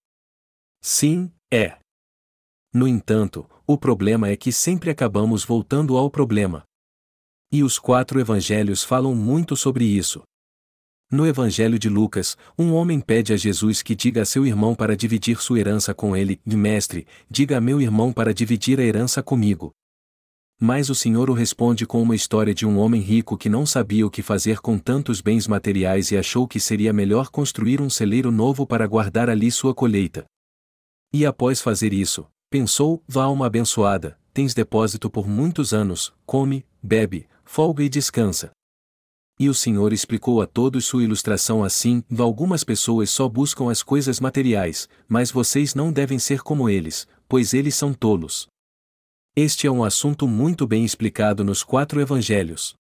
Sim, 0.82 1.32
é. 1.52 1.80
No 2.72 2.88
entanto, 2.88 3.50
o 3.66 3.76
problema 3.76 4.30
é 4.30 4.38
que 4.38 4.52
sempre 4.52 4.92
acabamos 4.92 5.44
voltando 5.44 5.98
ao 5.98 6.12
problema. 6.12 6.64
E 7.52 7.64
os 7.64 7.80
quatro 7.80 8.20
evangelhos 8.20 8.84
falam 8.84 9.16
muito 9.16 9.56
sobre 9.56 9.84
isso. 9.84 10.22
No 11.12 11.26
Evangelho 11.26 11.80
de 11.80 11.90
Lucas, 11.90 12.38
um 12.56 12.72
homem 12.72 13.02
pede 13.02 13.34
a 13.34 13.38
Jesus 13.38 13.82
que 13.82 13.96
diga 13.96 14.22
a 14.22 14.26
seu 14.26 14.46
irmão 14.46 14.76
para 14.76 14.96
dividir 14.96 15.42
sua 15.42 15.60
herança 15.60 15.92
com 15.92 16.16
ele, 16.16 16.40
e 16.46 16.56
mestre, 16.56 17.08
diga 17.28 17.58
a 17.58 17.62
meu 17.62 17.82
irmão 17.82 18.14
para 18.14 18.32
dividir 18.32 18.80
a 18.80 18.84
herança 18.84 19.24
comigo. 19.24 19.72
Mas 20.62 20.90
o 20.90 20.96
Senhor 20.96 21.30
o 21.30 21.34
responde 21.34 21.86
com 21.86 22.02
uma 22.02 22.14
história 22.14 22.54
de 22.54 22.66
um 22.66 22.78
homem 22.80 23.02
rico 23.02 23.38
que 23.38 23.48
não 23.48 23.66
sabia 23.66 24.06
o 24.06 24.10
que 24.10 24.22
fazer 24.22 24.60
com 24.60 24.78
tantos 24.78 25.22
bens 25.22 25.48
materiais 25.48 26.12
e 26.12 26.18
achou 26.18 26.46
que 26.46 26.60
seria 26.60 26.92
melhor 26.92 27.30
construir 27.30 27.80
um 27.80 27.90
celeiro 27.90 28.30
novo 28.30 28.68
para 28.68 28.86
guardar 28.86 29.30
ali 29.30 29.50
sua 29.50 29.74
colheita. 29.74 30.26
E 31.14 31.26
após 31.26 31.62
fazer 31.62 31.94
isso, 31.94 32.28
pensou: 32.50 33.02
vá 33.08 33.28
uma 33.28 33.46
abençoada, 33.46 34.20
tens 34.34 34.54
depósito 34.54 35.10
por 35.10 35.30
muitos 35.30 35.74
anos, 35.74 36.14
come, 36.26 36.66
bebe, 36.84 37.26
folga 37.46 37.82
e 37.82 37.88
descansa. 37.88 38.52
E 39.40 39.48
o 39.48 39.54
Senhor 39.54 39.94
explicou 39.94 40.42
a 40.42 40.46
todos 40.46 40.84
sua 40.84 41.06
ilustração 41.06 41.64
assim: 41.64 42.04
algumas 42.18 42.66
pessoas 42.66 43.10
só 43.10 43.30
buscam 43.30 43.72
as 43.72 43.82
coisas 43.82 44.20
materiais, 44.20 44.90
mas 45.08 45.32
vocês 45.32 45.74
não 45.74 45.90
devem 45.90 46.20
ser 46.20 46.42
como 46.42 46.70
eles, 46.70 47.08
pois 47.30 47.54
eles 47.54 47.76
são 47.76 47.94
tolos. 47.94 48.50
Este 49.42 49.68
é 49.68 49.72
um 49.72 49.86
assunto 49.86 50.28
muito 50.28 50.68
bem 50.68 50.84
explicado 50.84 51.46
nos 51.46 51.64
quatro 51.64 52.02
evangelhos. 52.02 52.74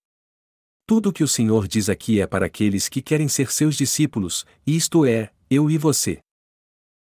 Tudo 0.85 1.07
o 1.07 1.13
que 1.13 1.23
o 1.23 1.27
Senhor 1.27 1.65
diz 1.65 1.87
aqui 1.87 2.19
é 2.19 2.27
para 2.27 2.47
aqueles 2.47 2.89
que 2.89 3.01
querem 3.01 3.29
ser 3.29 3.49
seus 3.49 3.77
discípulos, 3.77 4.45
isto 4.67 5.05
é, 5.05 5.31
eu 5.49 5.71
e 5.71 5.77
você. 5.77 6.19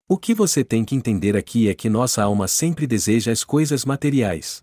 O 0.08 0.16
que 0.16 0.32
você 0.32 0.62
tem 0.62 0.84
que 0.84 0.94
entender 0.94 1.36
aqui 1.36 1.68
é 1.68 1.74
que 1.74 1.90
nossa 1.90 2.22
alma 2.22 2.46
sempre 2.46 2.86
deseja 2.86 3.32
as 3.32 3.42
coisas 3.42 3.84
materiais 3.84 4.62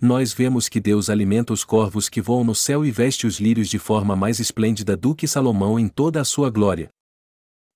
nós 0.00 0.32
vemos 0.32 0.68
que 0.68 0.80
Deus 0.80 1.10
alimenta 1.10 1.52
os 1.52 1.64
corvos 1.64 2.08
que 2.08 2.22
voam 2.22 2.44
no 2.44 2.54
céu 2.54 2.86
e 2.86 2.90
veste 2.90 3.26
os 3.26 3.40
lírios 3.40 3.68
de 3.68 3.80
forma 3.80 4.14
mais 4.14 4.38
esplêndida 4.38 4.96
do 4.96 5.12
que 5.12 5.26
Salomão 5.26 5.76
em 5.76 5.88
toda 5.88 6.20
a 6.20 6.24
sua 6.24 6.48
glória. 6.50 6.88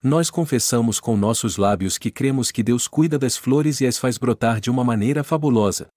Nós 0.02 0.30
confessamos 0.30 1.00
com 1.00 1.16
nossos 1.16 1.56
lábios 1.56 1.98
que 1.98 2.12
cremos 2.12 2.52
que 2.52 2.62
Deus 2.62 2.86
cuida 2.86 3.18
das 3.18 3.36
flores 3.36 3.80
e 3.80 3.86
as 3.86 3.98
faz 3.98 4.16
brotar 4.18 4.60
de 4.60 4.70
uma 4.70 4.84
maneira 4.84 5.24
fabulosa. 5.24 5.88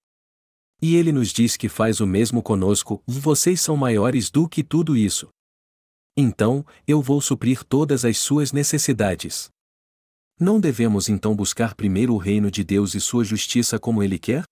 E 0.80 0.96
ele 0.96 1.10
nos 1.10 1.30
diz 1.30 1.56
que 1.56 1.68
faz 1.68 2.00
o 2.00 2.06
mesmo 2.06 2.42
conosco, 2.42 3.02
vocês 3.06 3.60
são 3.60 3.76
maiores 3.76 4.30
do 4.30 4.48
que 4.48 4.62
tudo 4.62 4.96
isso. 4.96 5.28
Então, 6.16 6.64
eu 6.86 7.00
vou 7.00 7.20
suprir 7.20 7.64
todas 7.64 8.04
as 8.04 8.18
suas 8.18 8.52
necessidades. 8.52 9.50
Não 10.38 10.60
devemos 10.60 11.08
então 11.08 11.34
buscar 11.34 11.74
primeiro 11.74 12.14
o 12.14 12.18
reino 12.18 12.50
de 12.50 12.62
Deus 12.62 12.94
e 12.94 13.00
sua 13.00 13.24
justiça 13.24 13.78
como 13.78 14.02
ele 14.02 14.18
quer? 14.18 14.44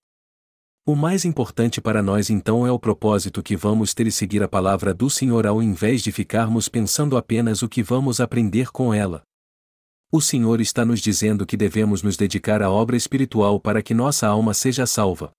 O 0.87 0.95
mais 0.95 1.25
importante 1.25 1.81
para 1.81 2.03
nós 2.03 2.29
então 2.29 2.67
é 2.67 2.71
o 2.71 2.79
propósito 2.79 3.43
que 3.43 3.57
vamos 3.57 3.95
ter 3.95 4.07
e 4.07 4.13
seguir 4.13 4.43
a 4.43 4.49
palavra 4.49 4.93
do 4.93 5.09
Senhor 5.09 5.47
ao 5.47 5.63
invés 5.63 6.03
de 6.03 6.13
ficarmos 6.13 6.69
pensando 6.69 7.17
apenas 7.17 7.63
o 7.63 7.69
que 7.69 7.83
vamos 7.83 8.21
aprender 8.21 8.71
com 8.71 8.93
ela. 8.93 9.23
O 10.13 10.21
Senhor 10.21 10.61
está 10.61 10.85
nos 10.85 11.01
dizendo 11.01 11.47
que 11.47 11.57
devemos 11.57 12.03
nos 12.03 12.17
dedicar 12.17 12.63
à 12.63 12.71
obra 12.71 12.97
espiritual 12.97 13.59
para 13.59 13.83
que 13.83 13.95
nossa 13.95 14.27
alma 14.27 14.53
seja 14.53 14.87
salva. 14.87 15.33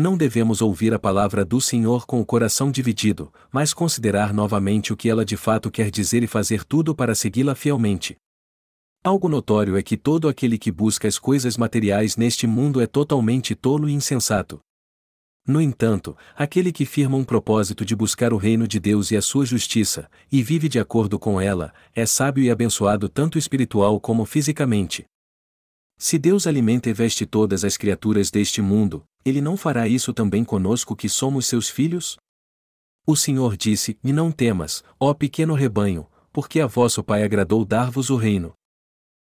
Não 0.00 0.16
devemos 0.16 0.62
ouvir 0.62 0.94
a 0.94 0.98
palavra 0.98 1.44
do 1.44 1.60
Senhor 1.60 2.06
com 2.06 2.22
o 2.22 2.24
coração 2.24 2.70
dividido, 2.70 3.30
mas 3.52 3.74
considerar 3.74 4.32
novamente 4.32 4.94
o 4.94 4.96
que 4.96 5.10
ela 5.10 5.26
de 5.26 5.36
fato 5.36 5.70
quer 5.70 5.90
dizer 5.90 6.22
e 6.22 6.26
fazer 6.26 6.64
tudo 6.64 6.94
para 6.94 7.14
segui-la 7.14 7.54
fielmente. 7.54 8.16
Algo 9.04 9.28
notório 9.28 9.76
é 9.76 9.82
que 9.82 9.98
todo 9.98 10.26
aquele 10.26 10.56
que 10.56 10.72
busca 10.72 11.06
as 11.06 11.18
coisas 11.18 11.58
materiais 11.58 12.16
neste 12.16 12.46
mundo 12.46 12.80
é 12.80 12.86
totalmente 12.86 13.54
tolo 13.54 13.90
e 13.90 13.92
insensato. 13.92 14.58
No 15.46 15.60
entanto, 15.60 16.16
aquele 16.34 16.72
que 16.72 16.86
firma 16.86 17.18
um 17.18 17.24
propósito 17.24 17.84
de 17.84 17.94
buscar 17.94 18.32
o 18.32 18.38
reino 18.38 18.66
de 18.66 18.80
Deus 18.80 19.10
e 19.10 19.18
a 19.18 19.22
sua 19.22 19.44
justiça, 19.44 20.10
e 20.32 20.42
vive 20.42 20.66
de 20.66 20.78
acordo 20.78 21.18
com 21.18 21.38
ela, 21.38 21.74
é 21.94 22.06
sábio 22.06 22.42
e 22.42 22.50
abençoado 22.50 23.06
tanto 23.06 23.36
espiritual 23.36 24.00
como 24.00 24.24
fisicamente. 24.24 25.04
Se 25.98 26.18
Deus 26.18 26.46
alimenta 26.46 26.88
e 26.88 26.94
veste 26.94 27.26
todas 27.26 27.66
as 27.66 27.76
criaturas 27.76 28.30
deste 28.30 28.62
mundo, 28.62 29.04
Ele 29.24 29.40
não 29.40 29.56
fará 29.56 29.86
isso 29.86 30.12
também 30.12 30.44
conosco 30.44 30.96
que 30.96 31.08
somos 31.08 31.46
seus 31.46 31.68
filhos? 31.68 32.16
O 33.06 33.16
Senhor 33.16 33.56
disse: 33.56 33.98
E 34.02 34.12
não 34.12 34.30
temas, 34.30 34.82
ó 34.98 35.12
pequeno 35.12 35.54
rebanho, 35.54 36.06
porque 36.32 36.60
a 36.60 36.66
vosso 36.66 37.02
Pai 37.02 37.22
agradou 37.22 37.64
dar-vos 37.64 38.10
o 38.10 38.16
reino. 38.16 38.52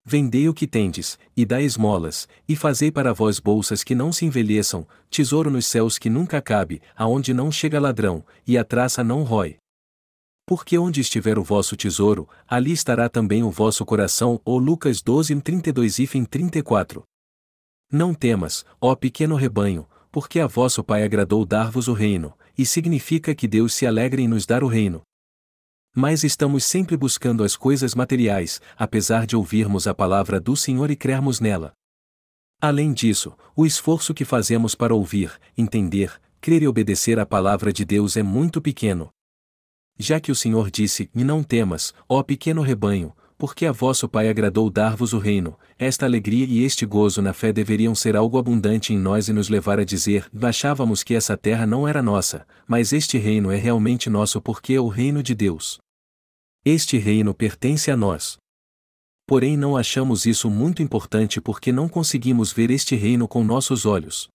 Vendei 0.07 0.49
o 0.49 0.55
que 0.55 0.67
tendes, 0.67 1.19
e 1.35 1.47
dai 1.47 1.65
esmolas, 1.65 2.29
e 2.47 2.55
fazei 2.55 2.93
para 2.93 3.15
vós 3.15 3.41
bolsas 3.41 3.83
que 3.83 3.95
não 3.95 4.13
se 4.13 4.27
envelheçam, 4.27 4.87
tesouro 5.09 5.51
nos 5.51 5.65
céus 5.65 5.99
que 5.99 6.11
nunca 6.11 6.43
cabe, 6.43 6.83
aonde 6.95 7.33
não 7.33 7.51
chega 7.51 7.81
ladrão, 7.81 8.25
e 8.47 8.59
a 8.59 8.65
traça 8.65 9.03
não 9.03 9.23
rói. 9.23 9.57
Porque 10.47 10.77
onde 10.77 11.01
estiver 11.01 11.39
o 11.39 11.43
vosso 11.43 11.75
tesouro, 11.75 12.29
ali 12.47 12.73
estará 12.73 13.09
também 13.09 13.43
o 13.43 13.51
vosso 13.51 13.85
coração. 13.85 14.39
Ou 14.45 14.59
Lucas 14.59 15.01
12, 15.01 15.41
32 15.41 15.99
e 16.01 16.27
34. 16.27 17.03
Não 17.97 18.13
temas, 18.13 18.67
ó 18.81 18.97
pequeno 18.97 19.37
rebanho, 19.37 19.87
porque 20.11 20.41
a 20.41 20.49
vosso 20.49 20.83
Pai 20.83 21.05
agradou 21.05 21.47
dar-vos 21.47 21.87
o 21.87 21.93
reino, 21.93 22.37
e 22.59 22.67
significa 22.67 23.37
que 23.37 23.47
Deus 23.47 23.73
se 23.73 23.87
alegra 23.87 24.21
em 24.21 24.27
nos 24.27 24.45
dar 24.45 24.65
o 24.65 24.67
reino. 24.67 25.01
Mas 25.95 26.25
estamos 26.25 26.65
sempre 26.65 26.97
buscando 26.97 27.45
as 27.45 27.57
coisas 27.57 27.95
materiais, 27.95 28.61
apesar 28.77 29.29
de 29.29 29.37
ouvirmos 29.37 29.87
a 29.87 29.95
palavra 29.95 30.41
do 30.41 30.57
Senhor 30.57 30.91
e 30.91 30.97
crermos 30.97 31.39
nela. 31.39 31.73
Além 32.61 32.93
disso, 32.93 33.33
o 33.55 33.65
esforço 33.65 34.13
que 34.13 34.25
fazemos 34.25 34.75
para 34.75 34.93
ouvir, 34.93 35.31
entender, 35.57 36.21
crer 36.41 36.65
e 36.65 36.67
obedecer 36.67 37.21
à 37.21 37.25
palavra 37.25 37.73
de 37.73 37.85
Deus 37.85 38.17
é 38.17 38.25
muito 38.25 38.61
pequeno. 38.61 39.09
Já 39.97 40.19
que 40.19 40.33
o 40.33 40.35
Senhor 40.35 40.69
disse: 40.69 41.09
não 41.15 41.45
temas, 41.45 41.95
ó 42.09 42.25
pequeno 42.25 42.61
rebanho, 42.61 43.15
porque 43.37 43.67
a 43.67 43.73
vosso 43.73 44.09
Pai 44.09 44.29
agradou 44.29 44.71
dar-vos 44.71 45.13
o 45.13 45.19
reino, 45.19 45.59
esta 45.79 46.07
alegria 46.07 46.47
e 46.47 46.63
este 46.63 46.87
gozo 46.87 47.21
na 47.21 47.33
fé 47.33 47.53
deveriam 47.53 47.95
ser 47.95 48.17
algo 48.17 48.39
abundante 48.39 48.93
em 48.93 48.99
nós 48.99 49.29
e 49.29 49.33
nos 49.33 49.49
levar 49.49 49.79
a 49.81 49.85
dizer: 49.85 50.29
achávamos 50.43 51.03
que 51.03 51.15
essa 51.15 51.37
terra 51.37 51.67
não 51.67 51.87
era 51.87 52.03
nossa, 52.03 52.47
mas 52.67 52.93
este 52.93 53.19
reino 53.19 53.51
é 53.51 53.57
realmente 53.57 54.09
nosso 54.09 54.41
porque 54.41 54.75
é 54.75 54.81
o 54.81 54.89
reino 54.89 55.23
de 55.23 55.35
Deus. 55.35 55.79
Este 56.65 56.97
reino 56.97 57.35
pertence 57.35 57.91
a 57.91 57.97
nós. 57.97 58.37
Porém, 59.27 59.57
não 59.57 59.77
achamos 59.77 60.27
isso 60.27 60.51
muito 60.51 60.83
importante 60.83 61.41
porque 61.41 61.73
não 61.73 61.89
conseguimos 61.89 62.53
ver 62.53 62.71
este 62.71 62.95
reino 62.95 63.27
com 63.27 63.43
nossos 63.43 63.87
olhos. 63.87 64.29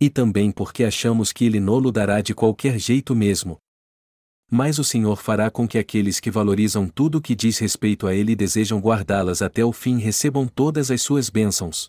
E 0.00 0.08
também 0.08 0.50
porque 0.50 0.84
achamos 0.84 1.32
que 1.32 1.44
ele 1.44 1.60
nolo 1.60 1.90
dará 1.92 2.20
de 2.20 2.34
qualquer 2.34 2.78
jeito 2.78 3.14
mesmo, 3.14 3.58
mas 4.50 4.78
o 4.78 4.84
Senhor 4.84 5.16
fará 5.16 5.50
com 5.50 5.68
que 5.68 5.78
aqueles 5.78 6.20
que 6.20 6.30
valorizam 6.30 6.88
tudo 6.88 7.18
o 7.18 7.20
que 7.20 7.34
diz 7.34 7.58
respeito 7.58 8.06
a 8.06 8.14
Ele 8.14 8.32
e 8.32 8.36
desejam 8.36 8.80
guardá-las 8.80 9.42
até 9.42 9.64
o 9.64 9.72
fim 9.72 9.98
recebam 9.98 10.46
todas 10.46 10.90
as 10.90 11.02
suas 11.02 11.28
bênçãos. 11.28 11.88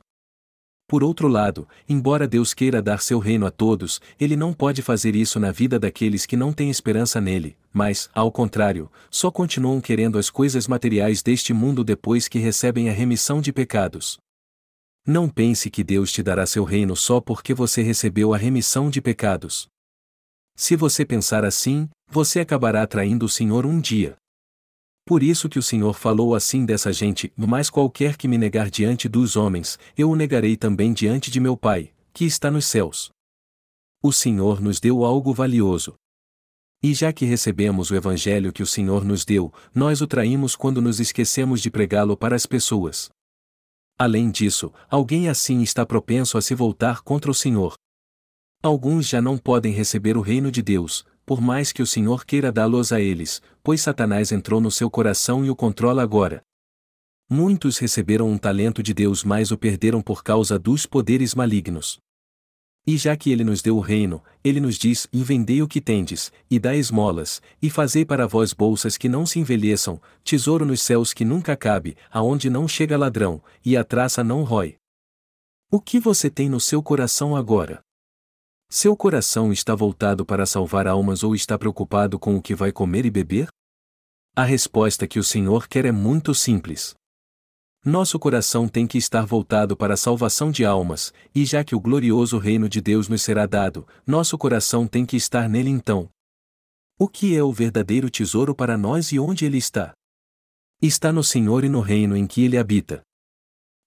Por 0.89 1.04
outro 1.04 1.28
lado, 1.28 1.67
embora 1.88 2.28
Deus 2.28 2.52
queira 2.52 2.82
dar 2.82 3.00
seu 3.00 3.19
reino 3.19 3.45
a 3.45 3.52
todos, 3.52 4.02
Ele 4.19 4.36
não 4.36 4.52
pode 4.52 4.82
fazer 4.82 5.15
isso 5.15 5.39
na 5.39 5.52
vida 5.52 5.78
daqueles 5.78 6.26
que 6.26 6.36
não 6.36 6.52
têm 6.52 6.72
esperança 6.72 7.22
nele, 7.22 7.56
mas, 7.72 8.10
ao 8.12 8.32
contrário, 8.32 8.91
só 9.10 9.30
continuam 9.30 9.80
querendo 9.80 10.17
as 10.17 10.32
coisas 10.32 10.67
materiais 10.67 11.22
deste 11.22 11.54
mundo 11.54 11.84
depois 11.84 12.28
que 12.28 12.39
recebem 12.39 12.89
a 12.89 12.91
remissão 12.91 13.39
de 13.39 13.54
pecados. 13.54 14.17
Não 15.06 15.30
pense 15.30 15.69
que 15.69 15.84
Deus 15.84 16.12
te 16.12 16.24
dará 16.24 16.45
seu 16.48 16.63
reino 16.63 16.95
só 16.95 17.22
porque 17.22 17.54
você 17.54 17.84
recebeu 17.84 18.34
a 18.34 18.38
remissão 18.38 18.89
de 18.89 19.00
pecados. 19.00 19.67
Se 20.60 20.76
você 20.76 21.06
pensar 21.06 21.45
assim, 21.45 21.88
você 22.12 22.41
acabará 22.41 22.86
traindo 22.86 23.26
o 23.26 23.30
Senhor 23.30 23.65
um 23.65 23.80
dia. 23.80 24.17
Por 25.06 25.24
isso 25.24 25.48
que 25.48 25.58
o 25.58 25.63
Senhor 25.63 25.93
falou 25.93 26.36
assim 26.36 26.65
dessa 26.65 26.91
gente: 26.91 27.32
Mas 27.38 27.69
qualquer 27.69 28.17
que 28.17 28.28
me 28.28 28.38
negar 28.38 28.69
diante 28.69 29.08
dos 29.08 29.38
homens, 29.38 29.80
eu 29.98 30.10
o 30.12 30.17
negarei 30.17 30.58
também 30.58 30.91
diante 30.91 31.32
de 31.32 31.39
meu 31.39 31.56
Pai, 31.56 31.93
que 32.12 32.26
está 32.26 32.52
nos 32.52 32.65
céus. 32.65 33.10
O 34.04 34.12
Senhor 34.12 34.60
nos 34.60 34.82
deu 34.82 35.06
algo 35.06 35.34
valioso. 35.34 35.95
E 36.84 36.93
já 36.93 37.13
que 37.13 37.24
recebemos 37.24 37.89
o 37.89 37.95
Evangelho 37.95 38.52
que 38.52 38.62
o 38.62 38.67
Senhor 38.67 39.06
nos 39.06 39.24
deu, 39.24 39.54
nós 39.74 40.02
o 40.02 40.08
traímos 40.08 40.58
quando 40.58 40.82
nos 40.82 41.00
esquecemos 41.00 41.62
de 41.62 41.72
pregá-lo 41.72 42.17
para 42.17 42.36
as 42.36 42.45
pessoas. 42.45 43.10
Além 43.98 44.30
disso, 44.30 44.74
alguém 44.89 45.30
assim 45.30 45.62
está 45.62 45.86
propenso 45.86 46.38
a 46.38 46.41
se 46.41 46.54
voltar 46.54 47.02
contra 47.02 47.32
o 47.32 47.34
Senhor. 47.34 47.76
Alguns 48.62 49.08
já 49.08 49.22
não 49.22 49.38
podem 49.38 49.72
receber 49.72 50.17
o 50.17 50.22
reino 50.22 50.52
de 50.52 50.62
Deus, 50.62 51.06
por 51.26 51.39
mais 51.39 51.72
que 51.72 51.82
o 51.82 51.88
Senhor 51.88 52.26
queira 52.26 52.52
dá-los 52.52 52.91
a 52.91 53.00
eles, 53.00 53.41
pois 53.63 53.80
Satanás 53.80 54.34
entrou 54.34 54.60
no 54.60 54.69
seu 54.69 54.91
coração 54.91 55.45
e 55.45 55.50
o 55.50 55.56
controla 55.56 56.04
agora. 56.04 56.41
Muitos 57.30 57.78
receberam 57.78 58.30
um 58.30 58.38
talento 58.38 58.84
de 58.84 58.93
Deus, 58.93 59.24
mas 59.24 59.50
o 59.52 59.58
perderam 59.58 60.02
por 60.02 60.24
causa 60.24 60.60
dos 60.60 60.86
poderes 60.86 61.34
malignos. 61.34 62.00
E 62.86 62.98
já 62.98 63.15
que 63.15 63.32
ele 63.32 63.45
nos 63.45 63.62
deu 63.62 63.78
o 63.78 63.82
reino, 63.82 64.22
ele 64.43 64.60
nos 64.60 64.78
diz: 64.78 65.08
E 65.13 65.24
vendei 65.24 65.62
o 65.62 65.67
que 65.67 65.80
tendes, 65.80 66.30
e 66.52 66.60
dai 66.60 66.80
esmolas, 66.80 67.41
e 67.62 67.69
fazei 67.69 68.04
para 68.04 68.28
vós 68.28 68.52
bolsas 68.52 68.98
que 68.98 69.08
não 69.08 69.26
se 69.26 69.39
envelheçam, 69.39 70.02
tesouro 70.22 70.65
nos 70.65 70.82
céus 70.82 71.13
que 71.13 71.24
nunca 71.24 71.56
cabe, 71.56 71.95
aonde 72.12 72.50
não 72.50 72.67
chega 72.67 72.98
ladrão, 72.98 73.41
e 73.63 73.78
a 73.78 73.86
traça 73.86 74.22
não 74.22 74.43
rói. 74.43 74.76
O 75.72 75.80
que 75.80 75.98
você 75.98 76.30
tem 76.30 76.50
no 76.50 76.60
seu 76.60 76.84
coração 76.84 77.38
agora? 77.38 77.80
Seu 78.71 78.95
coração 78.95 79.51
está 79.51 79.73
voltado 79.73 80.23
para 80.23 80.45
salvar 80.45 80.86
almas 80.86 81.23
ou 81.23 81.34
está 81.34 81.58
preocupado 81.58 82.19
com 82.19 82.36
o 82.36 82.41
que 82.41 82.53
vai 82.53 82.71
comer 82.71 83.03
e 83.03 83.10
beber? 83.10 83.47
A 84.36 84.43
resposta 84.43 85.08
que 85.08 85.17
o 85.17 85.23
Senhor 85.23 85.67
quer 85.67 85.86
é 85.86 85.91
muito 85.91 86.36
simples. 86.36 86.93
Nosso 87.84 88.19
coração 88.19 88.67
tem 88.67 88.86
que 88.86 88.99
estar 88.99 89.25
voltado 89.25 89.75
para 89.75 89.95
a 89.95 89.97
salvação 89.97 90.51
de 90.51 90.63
almas, 90.63 91.12
e 91.34 91.45
já 91.45 91.63
que 91.63 91.73
o 91.73 91.79
glorioso 91.79 92.38
reino 92.38 92.69
de 92.69 92.79
Deus 92.79 93.08
nos 93.08 93.23
será 93.23 93.47
dado, 93.47 93.88
nosso 94.05 94.38
coração 94.38 94.86
tem 94.86 95.03
que 95.03 95.17
estar 95.17 95.49
nele 95.49 95.71
então. 95.71 96.08
O 96.99 97.08
que 97.08 97.36
é 97.36 97.41
o 97.41 97.51
verdadeiro 97.51 98.08
tesouro 98.08 98.53
para 98.53 98.77
nós 98.77 99.12
e 99.12 99.19
onde 99.19 99.45
ele 99.45 99.58
está? 99.58 99.93
Está 100.79 101.12
no 101.12 101.23
Senhor 101.23 101.63
e 101.63 101.69
no 101.69 101.82
reino 101.82 102.15
em 102.15 102.27
que 102.27 102.43
ele 102.43 102.58
habita. 102.58 103.01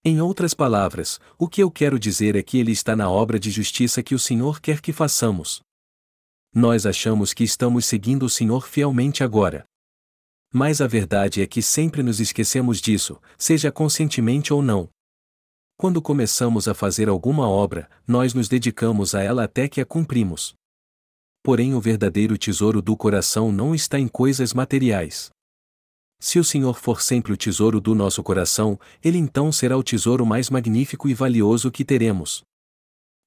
Em 0.05 0.19
outras 0.19 0.53
palavras, 0.53 1.17
o 1.39 1.47
que 1.47 1.63
eu 1.63 1.71
quero 1.71 1.97
dizer 1.97 2.35
é 2.35 2.43
que 2.43 2.57
ele 2.57 2.73
está 2.73 2.93
na 2.93 3.09
obra 3.09 3.39
de 3.39 3.49
justiça 3.49 4.03
que 4.03 4.13
o 4.13 4.19
Senhor 4.19 4.59
quer 4.59 4.81
que 4.81 4.91
façamos. 4.91 5.61
Nós 6.53 6.85
achamos 6.85 7.33
que 7.33 7.45
estamos 7.45 7.85
seguindo 7.85 8.23
o 8.23 8.29
Senhor 8.29 8.67
fielmente 8.67 9.23
agora. 9.23 9.63
Mas 10.51 10.81
a 10.81 10.87
verdade 10.87 11.41
é 11.41 11.47
que 11.47 11.61
sempre 11.61 12.03
nos 12.03 12.19
esquecemos 12.19 12.81
disso, 12.81 13.17
seja 13.37 13.71
conscientemente 13.71 14.53
ou 14.53 14.61
não. 14.61 14.89
Quando 15.77 16.01
começamos 16.01 16.67
a 16.67 16.73
fazer 16.73 17.07
alguma 17.07 17.47
obra, 17.47 17.89
nós 18.05 18.33
nos 18.33 18.49
dedicamos 18.49 19.15
a 19.15 19.23
ela 19.23 19.45
até 19.45 19.69
que 19.69 19.79
a 19.79 19.85
cumprimos. 19.85 20.53
Porém, 21.41 21.73
o 21.73 21.79
verdadeiro 21.79 22.37
tesouro 22.37 22.81
do 22.81 22.97
coração 22.97 23.53
não 23.53 23.73
está 23.73 23.97
em 23.97 24.09
coisas 24.09 24.53
materiais. 24.53 25.32
Se 26.23 26.39
o 26.39 26.43
Senhor 26.43 26.79
for 26.79 27.01
sempre 27.01 27.33
o 27.33 27.37
tesouro 27.37 27.81
do 27.81 27.93
nosso 27.93 28.23
coração, 28.23 28.79
ele 29.03 29.17
então 29.17 29.51
será 29.51 29.77
o 29.77 29.83
tesouro 29.83 30.25
mais 30.25 30.49
magnífico 30.49 31.09
e 31.09 31.13
valioso 31.13 31.69
que 31.69 31.83
teremos. 31.83 32.45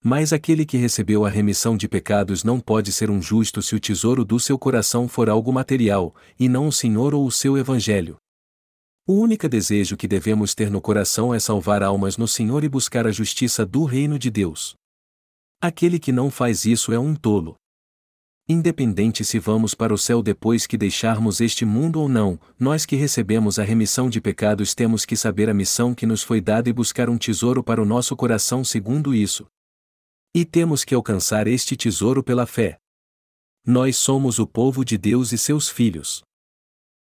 Mas 0.02 0.32
aquele 0.32 0.64
que 0.64 0.78
recebeu 0.78 1.26
a 1.26 1.28
remissão 1.28 1.76
de 1.76 1.86
pecados 1.86 2.42
não 2.42 2.58
pode 2.58 2.90
ser 2.90 3.10
um 3.10 3.20
justo 3.20 3.60
se 3.60 3.76
o 3.76 3.78
tesouro 3.78 4.24
do 4.24 4.40
seu 4.40 4.58
coração 4.58 5.06
for 5.06 5.28
algo 5.28 5.52
material, 5.52 6.16
e 6.40 6.48
não 6.48 6.68
o 6.68 6.72
Senhor 6.72 7.14
ou 7.14 7.26
o 7.26 7.30
seu 7.30 7.58
Evangelho. 7.58 8.16
O 9.06 9.12
único 9.12 9.46
desejo 9.46 9.94
que 9.94 10.08
devemos 10.08 10.54
ter 10.54 10.70
no 10.70 10.80
coração 10.80 11.34
é 11.34 11.38
salvar 11.38 11.82
almas 11.82 12.16
no 12.16 12.26
Senhor 12.26 12.64
e 12.64 12.68
buscar 12.68 13.06
a 13.06 13.12
justiça 13.12 13.66
do 13.66 13.84
reino 13.84 14.18
de 14.18 14.30
Deus. 14.30 14.74
Aquele 15.60 15.98
que 15.98 16.12
não 16.12 16.30
faz 16.30 16.64
isso 16.64 16.94
é 16.94 16.98
um 16.98 17.14
tolo. 17.14 17.56
Independente 18.48 19.24
se 19.24 19.40
vamos 19.40 19.74
para 19.74 19.92
o 19.92 19.98
céu 19.98 20.22
depois 20.22 20.68
que 20.68 20.78
deixarmos 20.78 21.40
este 21.40 21.64
mundo 21.64 22.00
ou 22.00 22.08
não, 22.08 22.38
nós 22.56 22.86
que 22.86 22.94
recebemos 22.94 23.58
a 23.58 23.64
remissão 23.64 24.08
de 24.08 24.20
pecados 24.20 24.72
temos 24.72 25.04
que 25.04 25.16
saber 25.16 25.50
a 25.50 25.54
missão 25.54 25.92
que 25.92 26.06
nos 26.06 26.22
foi 26.22 26.40
dada 26.40 26.68
e 26.68 26.72
buscar 26.72 27.10
um 27.10 27.18
tesouro 27.18 27.60
para 27.60 27.82
o 27.82 27.84
nosso 27.84 28.14
coração 28.14 28.62
segundo 28.62 29.12
isso. 29.12 29.48
E 30.32 30.44
temos 30.44 30.84
que 30.84 30.94
alcançar 30.94 31.48
este 31.48 31.76
tesouro 31.76 32.22
pela 32.22 32.46
fé. 32.46 32.78
Nós 33.66 33.96
somos 33.96 34.38
o 34.38 34.46
povo 34.46 34.84
de 34.84 34.96
Deus 34.96 35.32
e 35.32 35.38
seus 35.38 35.68
filhos. 35.68 36.22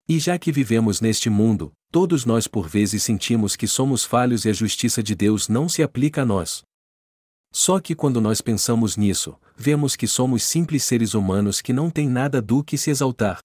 E 0.08 0.20
já 0.20 0.40
que 0.40 0.50
vivemos 0.50 1.02
neste 1.02 1.30
mundo, 1.30 1.74
todos 1.92 2.24
nós 2.24 2.48
por 2.48 2.70
vezes 2.70 3.04
sentimos 3.04 3.58
que 3.58 3.68
somos 3.68 4.06
falhos 4.06 4.46
e 4.46 4.50
a 4.50 4.54
justiça 4.54 5.04
de 5.04 5.14
Deus 5.14 5.50
não 5.50 5.68
se 5.68 5.84
aplica 5.84 6.22
a 6.22 6.26
nós. 6.26 6.64
Só 7.56 7.80
que 7.80 7.94
quando 7.94 8.20
nós 8.20 8.42
pensamos 8.42 8.98
nisso, 8.98 9.40
vemos 9.56 9.96
que 9.96 10.08
somos 10.08 10.44
simples 10.44 10.84
seres 10.84 11.14
humanos 11.14 11.62
que 11.62 11.72
não 11.72 11.88
têm 11.92 12.10
nada 12.10 12.42
do 12.42 12.64
que 12.64 12.80
se 12.80 12.90
exaltar. 12.90 13.38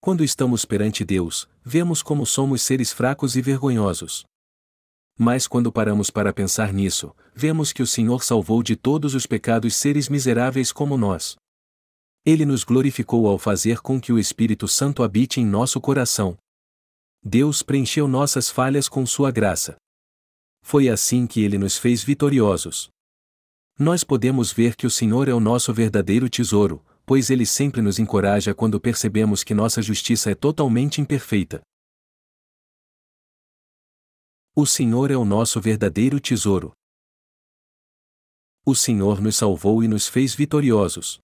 Quando 0.00 0.24
estamos 0.24 0.64
perante 0.64 1.04
Deus, 1.04 1.46
vemos 1.62 2.02
como 2.02 2.24
somos 2.24 2.62
seres 2.62 2.90
fracos 2.90 3.36
e 3.36 3.42
vergonhosos. 3.42 4.24
Mas 5.18 5.46
quando 5.46 5.70
paramos 5.70 6.08
para 6.08 6.32
pensar 6.32 6.72
nisso, 6.72 7.14
vemos 7.34 7.70
que 7.70 7.82
o 7.82 7.86
Senhor 7.86 8.24
salvou 8.24 8.62
de 8.62 8.74
todos 8.74 9.14
os 9.14 9.26
pecados 9.26 9.76
seres 9.76 10.08
miseráveis 10.08 10.72
como 10.72 10.96
nós. 10.96 11.36
Ele 12.24 12.46
nos 12.46 12.64
glorificou 12.64 13.26
ao 13.26 13.38
fazer 13.38 13.80
com 13.80 14.00
que 14.00 14.12
o 14.12 14.18
Espírito 14.18 14.66
Santo 14.66 15.02
habite 15.02 15.38
em 15.38 15.44
nosso 15.44 15.78
coração. 15.82 16.38
Deus 17.22 17.62
preencheu 17.62 18.08
nossas 18.08 18.48
falhas 18.48 18.88
com 18.88 19.04
sua 19.04 19.30
graça. 19.30 19.76
Foi 20.62 20.88
assim 20.88 21.26
que 21.26 21.42
ele 21.42 21.58
nos 21.58 21.76
fez 21.76 22.02
vitoriosos 22.02 22.88
nós 23.78 24.02
podemos 24.02 24.52
ver 24.52 24.74
que 24.74 24.88
o 24.88 24.90
Senhor 24.90 25.28
é 25.28 25.32
o 25.32 25.38
nosso 25.38 25.72
verdadeiro 25.72 26.28
tesouro, 26.28 26.84
pois 27.06 27.30
ele 27.30 27.46
sempre 27.46 27.80
nos 27.80 28.00
encoraja 28.00 28.52
quando 28.52 28.80
percebemos 28.80 29.44
que 29.44 29.54
nossa 29.54 29.80
justiça 29.80 30.32
é 30.32 30.34
totalmente 30.34 31.00
imperfeita. 31.00 31.62
O 34.56 34.66
Senhor 34.66 35.12
é 35.12 35.16
o 35.16 35.24
nosso 35.24 35.60
verdadeiro 35.60 36.18
tesouro. 36.18 36.72
O 38.66 38.74
Senhor 38.74 39.20
nos 39.20 39.36
salvou 39.36 39.84
e 39.84 39.86
nos 39.86 40.08
fez 40.08 40.34
vitoriosos. 40.34 41.20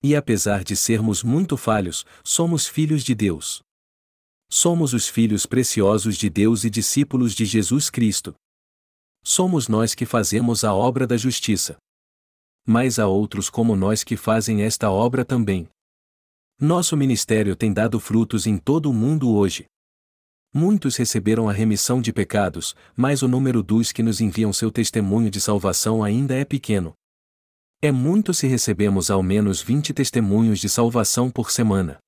E 0.00 0.14
apesar 0.14 0.62
de 0.62 0.76
sermos 0.76 1.24
muito 1.24 1.56
falhos, 1.56 2.06
somos 2.22 2.68
filhos 2.68 3.02
de 3.02 3.16
Deus. 3.16 3.62
Somos 4.48 4.94
os 4.94 5.08
filhos 5.08 5.44
preciosos 5.44 6.16
de 6.16 6.30
Deus 6.30 6.62
e 6.62 6.70
discípulos 6.70 7.34
de 7.34 7.44
Jesus 7.44 7.90
Cristo 7.90 8.36
somos 9.24 9.66
nós 9.66 9.94
que 9.94 10.04
fazemos 10.04 10.62
a 10.62 10.74
obra 10.74 11.06
da 11.06 11.16
justiça. 11.16 11.76
Mas 12.66 12.98
há 12.98 13.06
outros 13.06 13.48
como 13.48 13.74
nós 13.74 14.04
que 14.04 14.16
fazem 14.16 14.62
esta 14.62 14.90
obra 14.90 15.24
também. 15.24 15.66
Nosso 16.60 16.96
ministério 16.96 17.56
tem 17.56 17.72
dado 17.72 17.98
frutos 17.98 18.46
em 18.46 18.58
todo 18.58 18.90
o 18.90 18.92
mundo 18.92 19.34
hoje. 19.34 19.64
Muitos 20.52 20.94
receberam 20.96 21.48
a 21.48 21.52
remissão 21.52 22.00
de 22.00 22.12
pecados, 22.12 22.76
mas 22.94 23.22
o 23.22 23.28
número 23.28 23.62
dos 23.62 23.90
que 23.90 24.04
nos 24.04 24.20
enviam 24.20 24.52
seu 24.52 24.70
testemunho 24.70 25.28
de 25.28 25.40
salvação 25.40 26.04
ainda 26.04 26.34
é 26.34 26.44
pequeno. 26.44 26.92
É 27.82 27.90
muito 27.90 28.32
se 28.32 28.46
recebemos 28.46 29.10
ao 29.10 29.22
menos 29.22 29.60
20 29.60 29.92
testemunhos 29.92 30.60
de 30.60 30.68
salvação 30.68 31.30
por 31.30 31.50
semana. 31.50 31.98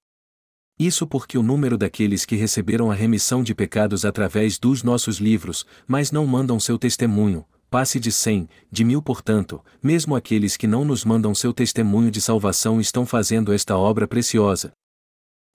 Isso 0.79 1.07
porque 1.07 1.39
o 1.39 1.43
número 1.43 1.79
daqueles 1.79 2.27
que 2.27 2.37
receberam 2.37 2.91
a 2.91 2.95
remissão 2.95 3.43
de 3.43 3.55
pecados 3.55 4.05
através 4.05 4.59
dos 4.59 4.83
nossos 4.83 5.17
livros, 5.17 5.65
mas 5.89 6.13
não 6.13 6.27
mandam 6.27 6.61
seu 6.61 6.79
testemunho, 6.79 7.47
passe 7.71 7.99
de 7.99 8.13
cem, 8.13 8.47
de 8.71 8.85
mil 8.85 9.01
portanto, 9.01 9.65
mesmo 9.83 10.15
aqueles 10.15 10.55
que 10.55 10.67
não 10.67 10.85
nos 10.85 11.03
mandam 11.03 11.35
seu 11.35 11.55
testemunho 11.55 12.11
de 12.11 12.21
salvação 12.21 12.79
estão 12.79 13.07
fazendo 13.07 13.55
esta 13.55 13.75
obra 13.75 14.07
preciosa. 14.07 14.73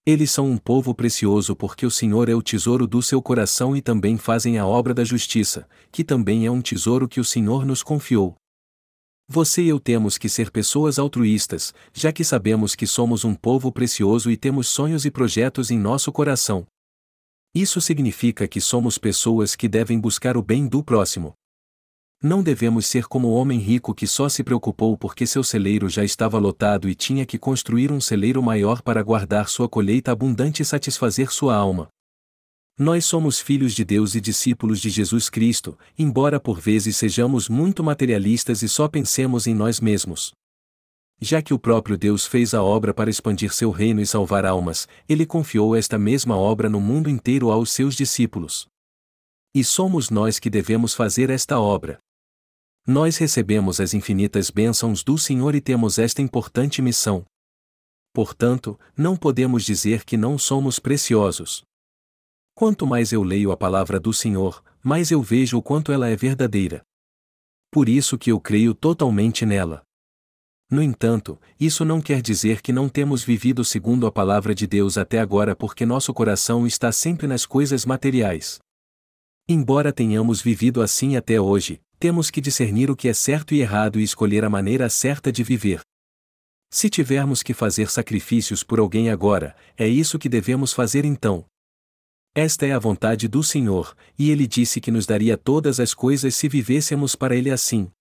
Eles 0.04 0.32
são 0.32 0.50
um 0.50 0.58
povo 0.58 0.96
precioso 0.96 1.56
porque 1.56 1.86
o 1.86 1.92
Senhor 1.92 2.28
é 2.28 2.34
o 2.34 2.42
tesouro 2.42 2.88
do 2.88 3.04
seu 3.04 3.22
coração 3.22 3.78
e 3.78 3.82
também 3.82 4.18
fazem 4.18 4.58
a 4.58 4.66
obra 4.66 4.92
da 4.92 5.04
justiça, 5.04 5.68
que 5.92 6.04
também 6.04 6.48
é 6.48 6.52
um 6.52 6.62
tesouro 6.62 7.08
que 7.08 7.20
o 7.20 7.24
Senhor 7.24 7.64
nos 7.64 7.84
confiou. 7.84 8.41
Você 9.34 9.62
e 9.62 9.70
eu 9.70 9.80
temos 9.80 10.17
que 10.17 10.28
ser 10.28 10.52
pessoas 10.52 11.00
altruístas, 11.00 11.74
já 11.94 12.12
que 12.12 12.22
sabemos 12.22 12.76
que 12.76 12.86
somos 12.86 13.24
um 13.24 13.34
povo 13.34 13.72
precioso 13.72 14.30
e 14.30 14.36
temos 14.36 14.67
sonhos 14.67 15.06
e 15.06 15.10
projetos 15.10 15.72
em 15.72 15.80
nosso 15.80 16.12
coração. 16.12 16.67
Isso 17.56 17.80
significa 17.80 18.46
que 18.46 18.60
somos 18.60 18.98
pessoas 18.98 19.56
que 19.56 19.70
devem 19.70 19.98
buscar 19.98 20.36
o 20.36 20.44
bem 20.44 20.67
do 20.67 20.84
próximo. 20.84 21.34
Não 22.22 22.44
devemos 22.44 22.86
ser 22.88 23.06
como 23.06 23.30
o 23.30 23.34
homem 23.34 23.58
rico 23.58 23.96
que 23.96 24.06
só 24.06 24.28
se 24.28 24.44
preocupou 24.44 24.98
porque 24.98 25.26
seu 25.26 25.46
celeiro 25.46 25.88
já 25.88 26.04
estava 26.04 26.38
lotado 26.38 26.89
e 26.89 26.94
tinha 26.94 27.26
que 27.26 27.39
construir 27.39 27.89
um 27.89 28.02
celeiro 28.02 28.44
maior 28.44 28.82
para 28.82 29.02
guardar 29.02 29.48
sua 29.48 29.70
colheita 29.70 30.12
abundante 30.12 30.62
e 30.62 30.65
satisfazer 30.65 31.32
sua 31.32 31.56
alma. 31.56 31.88
Nós 32.78 33.06
somos 33.06 33.40
filhos 33.40 33.74
de 33.74 33.84
Deus 33.84 34.16
e 34.16 34.22
discípulos 34.22 34.80
de 34.80 34.90
Jesus 34.90 35.30
Cristo, 35.30 35.78
embora 35.98 36.40
por 36.40 36.60
vezes 36.60 36.98
sejamos 36.98 37.48
muito 37.48 37.84
materialistas 37.84 38.62
e 38.62 38.70
só 38.70 38.88
pensemos 38.88 39.46
em 39.46 39.54
nós 39.54 39.80
mesmos. 39.80 40.32
Já 41.20 41.40
que 41.40 41.54
o 41.54 41.60
próprio 41.60 41.98
Deus 41.98 42.26
fez 42.26 42.54
a 42.54 42.64
obra 42.64 42.94
para 42.94 43.10
expandir 43.10 43.54
seu 43.54 43.70
reino 43.70 44.02
e 44.02 44.08
salvar 44.08 44.44
almas, 44.44 44.88
ele 45.08 45.26
confiou 45.26 45.76
esta 45.76 46.00
mesma 46.00 46.36
obra 46.36 46.68
no 46.68 46.82
mundo 46.82 47.10
inteiro 47.10 47.52
aos 47.52 47.70
seus 47.72 47.94
discípulos. 47.94 48.66
E 49.54 49.64
somos 49.64 50.10
nós 50.10 50.40
que 50.40 50.50
devemos 50.50 50.96
fazer 50.96 51.30
esta 51.30 51.60
obra. 51.60 52.00
Nós 52.88 53.18
recebemos 53.18 53.80
as 53.80 53.94
infinitas 53.94 54.50
bênçãos 54.50 55.04
do 55.04 55.16
Senhor 55.16 55.54
e 55.54 55.62
temos 55.62 56.00
esta 56.00 56.24
importante 56.24 56.82
missão. 56.82 57.24
Portanto, 58.12 58.80
não 58.98 59.16
podemos 59.16 59.64
dizer 59.64 60.04
que 60.04 60.18
não 60.18 60.40
somos 60.40 60.80
preciosos. 60.80 61.62
Quanto 62.62 62.86
mais 62.86 63.12
eu 63.12 63.24
leio 63.24 63.52
a 63.52 63.58
palavra 63.58 64.00
do 64.00 64.13
Senhor, 64.13 64.63
mais 64.84 65.10
eu 65.10 65.19
vejo 65.19 65.58
o 65.58 65.63
quanto 65.63 65.91
ela 65.91 66.08
é 66.08 66.15
verdadeira. 66.15 66.84
Por 67.71 67.89
isso 67.89 68.19
que 68.19 68.32
eu 68.32 68.39
creio 68.39 68.76
totalmente 68.76 69.47
nela. 69.47 69.82
No 70.69 70.80
entanto, 70.80 71.41
isso 71.60 71.84
não 71.84 72.00
quer 72.00 72.21
dizer 72.21 72.62
que 72.62 72.71
não 72.71 72.88
temos 72.88 73.24
vivido 73.24 73.65
segundo 73.65 74.06
a 74.06 74.12
palavra 74.12 74.54
de 74.54 74.67
Deus 74.67 74.95
até 74.95 75.17
agora 75.17 75.56
porque 75.56 75.88
nosso 75.88 76.13
coração 76.13 76.67
está 76.67 76.91
sempre 76.91 77.26
nas 77.26 77.47
coisas 77.47 77.84
materiais. 77.84 78.60
Embora 79.50 79.91
tenhamos 79.91 80.39
vivido 80.39 80.84
assim 80.84 81.15
até 81.15 81.41
hoje, 81.41 81.82
temos 81.97 82.30
que 82.30 82.39
discernir 82.39 82.91
o 82.91 82.95
que 82.95 83.08
é 83.08 83.13
certo 83.15 83.56
e 83.56 83.62
errado 83.62 84.00
e 84.00 84.04
escolher 84.04 84.45
a 84.45 84.52
maneira 84.52 84.88
certa 84.88 85.32
de 85.32 85.43
viver. 85.43 85.82
Se 86.69 86.91
tivermos 86.91 87.41
que 87.41 87.56
fazer 87.56 87.89
sacrifícios 87.89 88.63
por 88.63 88.78
alguém 88.78 89.10
agora, 89.10 89.56
é 89.76 89.88
isso 89.88 90.19
que 90.19 90.30
devemos 90.30 90.74
fazer 90.74 91.06
então. 91.06 91.43
Esta 92.34 92.65
é 92.65 92.72
a 92.72 92.80
vontade 92.80 93.28
do 93.28 93.44
Senhor, 93.44 93.94
e 94.17 94.32
ele 94.32 94.48
disse 94.48 94.80
que 94.80 94.89
nos 94.89 95.06
daria 95.06 95.38
todas 95.38 95.82
as 95.82 95.94
coisas 95.94 96.34
se 96.34 96.48
vivêssemos 96.48 97.13
para 97.13 97.36
ele 97.36 97.52
assim. 97.52 97.91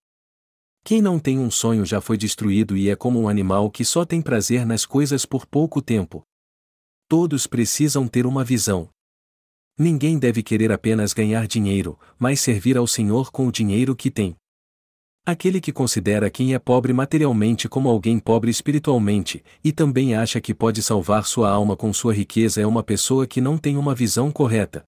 Quem 0.85 1.01
não 1.01 1.19
tem 1.19 1.37
um 1.37 1.51
sonho 1.51 1.85
já 1.85 1.99
foi 1.99 2.17
destruído 2.17 2.77
e 2.77 2.89
é 2.89 2.95
como 2.95 3.19
um 3.19 3.27
animal 3.27 3.69
que 3.69 3.83
só 3.83 4.05
tem 4.05 4.21
prazer 4.21 4.65
nas 4.65 4.85
coisas 4.85 5.25
por 5.25 5.45
pouco 5.45 5.81
tempo. 5.81 6.23
Todos 7.09 7.45
precisam 7.45 8.07
ter 8.07 8.25
uma 8.25 8.43
visão. 8.43 8.89
Ninguém 9.77 10.17
deve 10.17 10.41
querer 10.41 10.71
apenas 10.71 11.13
ganhar 11.13 11.45
dinheiro, 11.45 11.99
mas 12.17 12.39
servir 12.39 12.77
ao 12.77 12.87
Senhor 12.87 13.31
com 13.31 13.47
o 13.47 13.51
dinheiro 13.51 13.93
que 13.95 14.09
tem. 14.09 14.35
Aquele 15.23 15.61
que 15.61 15.71
considera 15.71 16.31
quem 16.31 16.55
é 16.55 16.59
pobre 16.59 16.91
materialmente 16.91 17.69
como 17.69 17.87
alguém 17.87 18.17
pobre 18.17 18.49
espiritualmente, 18.49 19.43
e 19.63 19.71
também 19.71 20.15
acha 20.15 20.41
que 20.41 20.51
pode 20.51 20.81
salvar 20.81 21.25
sua 21.25 21.49
alma 21.49 21.77
com 21.77 21.93
sua 21.93 22.11
riqueza 22.11 22.59
é 22.59 22.65
uma 22.65 22.81
pessoa 22.81 23.27
que 23.27 23.39
não 23.39 23.55
tem 23.55 23.77
uma 23.77 23.93
visão 23.93 24.31
correta. 24.31 24.83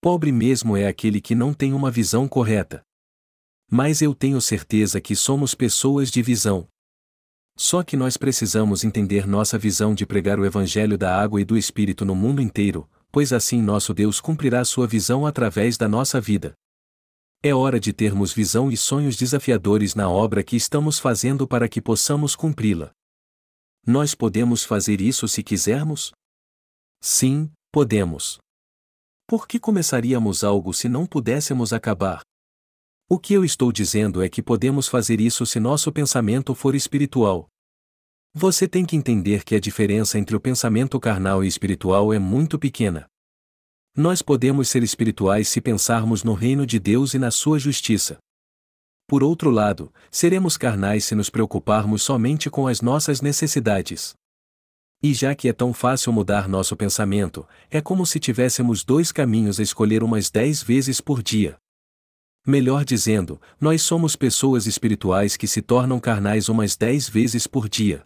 Pobre 0.00 0.30
mesmo 0.30 0.76
é 0.76 0.86
aquele 0.86 1.20
que 1.20 1.34
não 1.34 1.52
tem 1.52 1.72
uma 1.72 1.90
visão 1.90 2.28
correta. 2.28 2.80
Mas 3.68 4.00
eu 4.00 4.14
tenho 4.14 4.40
certeza 4.40 5.00
que 5.00 5.16
somos 5.16 5.52
pessoas 5.52 6.12
de 6.12 6.22
visão. 6.22 6.68
Só 7.56 7.82
que 7.82 7.96
nós 7.96 8.16
precisamos 8.16 8.84
entender 8.84 9.26
nossa 9.26 9.58
visão 9.58 9.94
de 9.94 10.06
pregar 10.06 10.38
o 10.38 10.46
Evangelho 10.46 10.96
da 10.96 11.20
água 11.20 11.40
e 11.40 11.44
do 11.44 11.58
Espírito 11.58 12.04
no 12.04 12.14
mundo 12.14 12.40
inteiro, 12.40 12.88
pois 13.10 13.32
assim 13.32 13.60
nosso 13.60 13.92
Deus 13.92 14.20
cumprirá 14.20 14.64
sua 14.64 14.86
visão 14.86 15.26
através 15.26 15.76
da 15.76 15.88
nossa 15.88 16.20
vida. 16.20 16.54
É 17.42 17.54
hora 17.54 17.80
de 17.80 17.92
termos 17.92 18.34
visão 18.34 18.70
e 18.70 18.76
sonhos 18.76 19.16
desafiadores 19.16 19.94
na 19.94 20.10
obra 20.10 20.42
que 20.44 20.56
estamos 20.56 20.98
fazendo 20.98 21.48
para 21.48 21.68
que 21.68 21.80
possamos 21.80 22.36
cumpri-la. 22.36 22.90
Nós 23.86 24.14
podemos 24.14 24.62
fazer 24.62 25.00
isso 25.00 25.26
se 25.26 25.42
quisermos? 25.42 26.12
Sim, 27.00 27.50
podemos. 27.72 28.38
Por 29.26 29.48
que 29.48 29.58
começaríamos 29.58 30.44
algo 30.44 30.74
se 30.74 30.86
não 30.88 31.06
pudéssemos 31.06 31.72
acabar? 31.72 32.20
O 33.08 33.18
que 33.18 33.32
eu 33.32 33.42
estou 33.42 33.72
dizendo 33.72 34.22
é 34.22 34.28
que 34.28 34.42
podemos 34.42 34.86
fazer 34.86 35.18
isso 35.18 35.46
se 35.46 35.58
nosso 35.58 35.90
pensamento 35.90 36.54
for 36.54 36.74
espiritual, 36.74 37.48
você 38.32 38.68
tem 38.68 38.86
que 38.86 38.94
entender 38.94 39.42
que 39.42 39.56
a 39.56 39.60
diferença 39.60 40.16
entre 40.16 40.36
o 40.36 40.40
pensamento 40.40 41.00
carnal 41.00 41.42
e 41.42 41.48
espiritual 41.48 42.14
é 42.14 42.18
muito 42.18 42.60
pequena. 42.60 43.08
Nós 44.00 44.22
podemos 44.22 44.70
ser 44.70 44.82
espirituais 44.82 45.46
se 45.46 45.60
pensarmos 45.60 46.24
no 46.24 46.32
reino 46.32 46.64
de 46.64 46.78
Deus 46.78 47.12
e 47.12 47.18
na 47.18 47.30
sua 47.30 47.58
justiça. 47.58 48.16
Por 49.06 49.22
outro 49.22 49.50
lado, 49.50 49.92
seremos 50.10 50.56
carnais 50.56 51.04
se 51.04 51.14
nos 51.14 51.28
preocuparmos 51.28 52.00
somente 52.00 52.48
com 52.48 52.66
as 52.66 52.80
nossas 52.80 53.20
necessidades. 53.20 54.14
E 55.02 55.12
já 55.12 55.34
que 55.34 55.50
é 55.50 55.52
tão 55.52 55.74
fácil 55.74 56.14
mudar 56.14 56.48
nosso 56.48 56.74
pensamento, 56.74 57.46
é 57.70 57.82
como 57.82 58.06
se 58.06 58.18
tivéssemos 58.18 58.82
dois 58.82 59.12
caminhos 59.12 59.60
a 59.60 59.62
escolher 59.62 60.02
umas 60.02 60.30
dez 60.30 60.62
vezes 60.62 60.98
por 60.98 61.22
dia. 61.22 61.58
Melhor 62.46 62.86
dizendo, 62.86 63.38
nós 63.60 63.82
somos 63.82 64.16
pessoas 64.16 64.66
espirituais 64.66 65.36
que 65.36 65.46
se 65.46 65.60
tornam 65.60 66.00
carnais 66.00 66.48
umas 66.48 66.74
dez 66.74 67.06
vezes 67.06 67.46
por 67.46 67.68
dia. 67.68 68.02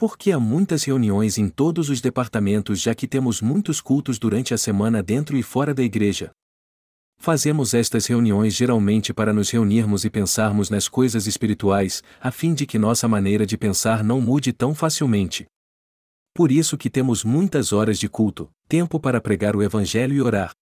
Porque 0.00 0.32
há 0.32 0.40
muitas 0.40 0.84
reuniões 0.84 1.36
em 1.36 1.46
todos 1.46 1.90
os 1.90 2.00
departamentos 2.00 2.80
já 2.80 2.94
que 2.94 3.06
temos 3.06 3.42
muitos 3.42 3.82
cultos 3.82 4.18
durante 4.18 4.54
a 4.54 4.56
semana 4.56 5.02
dentro 5.02 5.36
e 5.36 5.42
fora 5.42 5.74
da 5.74 5.82
igreja. 5.82 6.30
Fazemos 7.18 7.74
estas 7.74 8.06
reuniões 8.06 8.54
geralmente 8.54 9.12
para 9.12 9.30
nos 9.30 9.50
reunirmos 9.50 10.06
e 10.06 10.08
pensarmos 10.08 10.70
nas 10.70 10.88
coisas 10.88 11.26
espirituais, 11.26 12.02
a 12.18 12.30
fim 12.30 12.54
de 12.54 12.64
que 12.64 12.78
nossa 12.78 13.06
maneira 13.06 13.44
de 13.44 13.58
pensar 13.58 14.02
não 14.02 14.22
mude 14.22 14.54
tão 14.54 14.74
facilmente. 14.74 15.44
Por 16.34 16.50
isso 16.50 16.78
que 16.78 16.88
temos 16.88 17.22
muitas 17.22 17.70
horas 17.70 17.98
de 17.98 18.08
culto, 18.08 18.48
tempo 18.66 18.98
para 18.98 19.20
pregar 19.20 19.54
o 19.54 19.62
evangelho 19.62 20.14
e 20.14 20.22
orar. 20.22 20.52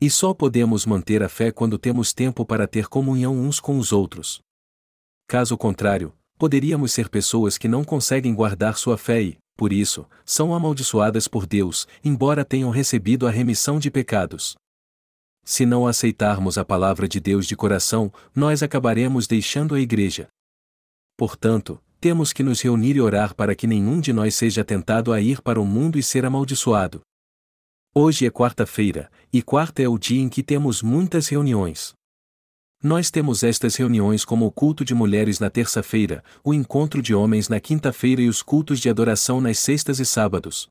E 0.00 0.08
só 0.08 0.32
podemos 0.32 0.86
manter 0.86 1.20
a 1.20 1.28
fé 1.28 1.50
quando 1.50 1.76
temos 1.76 2.12
tempo 2.14 2.46
para 2.46 2.68
ter 2.68 2.86
comunhão 2.86 3.36
uns 3.36 3.58
com 3.58 3.76
os 3.76 3.90
outros. 3.90 4.40
Caso 5.26 5.58
contrário, 5.58 6.12
poderíamos 6.42 6.90
ser 6.92 7.08
pessoas 7.08 7.56
que 7.56 7.68
não 7.68 7.84
conseguem 7.84 8.34
guardar 8.34 8.76
sua 8.76 8.98
fé 8.98 9.22
e, 9.22 9.38
por 9.56 9.72
isso, 9.72 10.04
são 10.24 10.52
amaldiçoadas 10.52 11.28
por 11.28 11.46
Deus, 11.46 11.86
embora 12.04 12.44
tenham 12.44 12.68
recebido 12.68 13.28
a 13.28 13.30
remissão 13.30 13.78
de 13.78 13.92
pecados. 13.92 14.56
Se 15.44 15.64
não 15.64 15.86
aceitarmos 15.86 16.58
a 16.58 16.64
palavra 16.64 17.06
de 17.06 17.20
Deus 17.20 17.46
de 17.46 17.54
coração, 17.54 18.12
nós 18.34 18.60
acabaremos 18.60 19.28
deixando 19.28 19.76
a 19.76 19.80
igreja. 19.80 20.26
Portanto, 21.16 21.80
temos 22.00 22.32
que 22.32 22.42
nos 22.42 22.60
reunir 22.60 22.96
e 22.96 23.00
orar 23.00 23.36
para 23.36 23.54
que 23.54 23.68
nenhum 23.68 24.00
de 24.00 24.12
nós 24.12 24.34
seja 24.34 24.64
tentado 24.64 25.12
a 25.12 25.20
ir 25.20 25.40
para 25.42 25.60
o 25.60 25.64
mundo 25.64 25.96
e 25.96 26.02
ser 26.02 26.24
amaldiçoado. 26.24 27.02
Hoje 27.94 28.26
é 28.26 28.32
quarta-feira, 28.32 29.08
e 29.32 29.42
quarta 29.42 29.80
é 29.80 29.88
o 29.88 29.96
dia 29.96 30.20
em 30.20 30.28
que 30.28 30.42
temos 30.42 30.82
muitas 30.82 31.28
reuniões. 31.28 31.94
Nós 32.82 33.12
temos 33.12 33.44
estas 33.44 33.76
reuniões 33.76 34.24
como 34.24 34.44
o 34.44 34.50
culto 34.50 34.84
de 34.84 34.92
mulheres 34.92 35.38
na 35.38 35.48
terça-feira, 35.48 36.24
o 36.42 36.52
encontro 36.52 37.00
de 37.00 37.14
homens 37.14 37.48
na 37.48 37.60
quinta-feira 37.60 38.20
e 38.20 38.28
os 38.28 38.42
cultos 38.42 38.80
de 38.80 38.90
adoração 38.90 39.40
nas 39.40 39.60
sextas 39.60 40.00
e 40.00 40.04
sábados. 40.04 40.68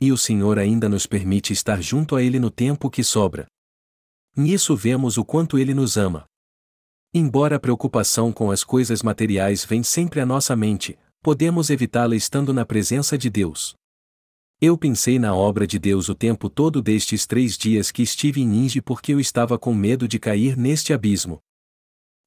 E 0.00 0.10
o 0.10 0.16
Senhor 0.16 0.58
ainda 0.58 0.88
nos 0.88 1.06
permite 1.06 1.52
estar 1.52 1.82
junto 1.82 2.16
a 2.16 2.22
Ele 2.22 2.38
no 2.38 2.50
tempo 2.50 2.88
que 2.88 3.04
sobra. 3.04 3.46
Nisso 4.34 4.74
vemos 4.74 5.18
o 5.18 5.24
quanto 5.24 5.58
Ele 5.58 5.74
nos 5.74 5.98
ama. 5.98 6.24
Embora 7.12 7.56
a 7.56 7.60
preocupação 7.60 8.32
com 8.32 8.50
as 8.50 8.64
coisas 8.64 9.02
materiais 9.02 9.66
vem 9.66 9.82
sempre 9.82 10.20
à 10.20 10.26
nossa 10.26 10.56
mente, 10.56 10.98
podemos 11.22 11.68
evitá-la 11.68 12.16
estando 12.16 12.54
na 12.54 12.64
presença 12.64 13.18
de 13.18 13.28
Deus. 13.28 13.77
Eu 14.60 14.76
pensei 14.76 15.20
na 15.20 15.32
obra 15.36 15.68
de 15.68 15.78
Deus 15.78 16.08
o 16.08 16.16
tempo 16.16 16.50
todo 16.50 16.82
destes 16.82 17.28
três 17.28 17.56
dias 17.56 17.92
que 17.92 18.02
estive 18.02 18.40
em 18.40 18.48
Ninge 18.48 18.80
porque 18.80 19.14
eu 19.14 19.20
estava 19.20 19.56
com 19.56 19.72
medo 19.72 20.08
de 20.08 20.18
cair 20.18 20.56
neste 20.56 20.92
abismo. 20.92 21.38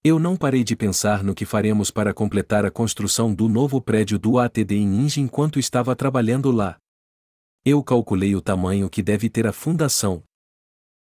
Eu 0.01 0.17
não 0.17 0.37
parei 0.37 0.63
de 0.63 0.73
pensar 0.73 1.25
no 1.25 1.35
que 1.35 1.43
faremos 1.43 1.91
para 1.91 2.13
completar 2.13 2.65
a 2.65 2.71
construção 2.71 3.33
do 3.33 3.49
novo 3.49 3.81
prédio 3.81 4.17
do 4.17 4.39
ATD 4.39 4.75
em 4.75 4.87
Ninja 4.87 5.19
enquanto 5.19 5.59
estava 5.59 5.93
trabalhando 5.93 6.51
lá. 6.51 6.77
Eu 7.65 7.83
calculei 7.83 8.33
o 8.33 8.39
tamanho 8.39 8.89
que 8.89 9.03
deve 9.03 9.29
ter 9.29 9.45
a 9.45 9.51
fundação. 9.51 10.23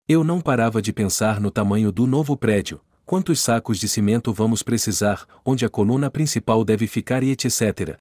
Eu 0.08 0.24
não 0.24 0.40
parava 0.40 0.80
de 0.80 0.94
pensar 0.94 1.42
no 1.42 1.50
tamanho 1.50 1.92
do 1.92 2.06
novo 2.06 2.38
prédio, 2.38 2.80
quantos 3.04 3.38
sacos 3.38 3.78
de 3.78 3.86
cimento 3.86 4.32
vamos 4.32 4.62
precisar, 4.62 5.26
onde 5.44 5.66
a 5.66 5.68
coluna 5.68 6.10
principal 6.10 6.64
deve 6.64 6.86
ficar 6.86 7.22
e 7.22 7.30
etc. 7.32 7.98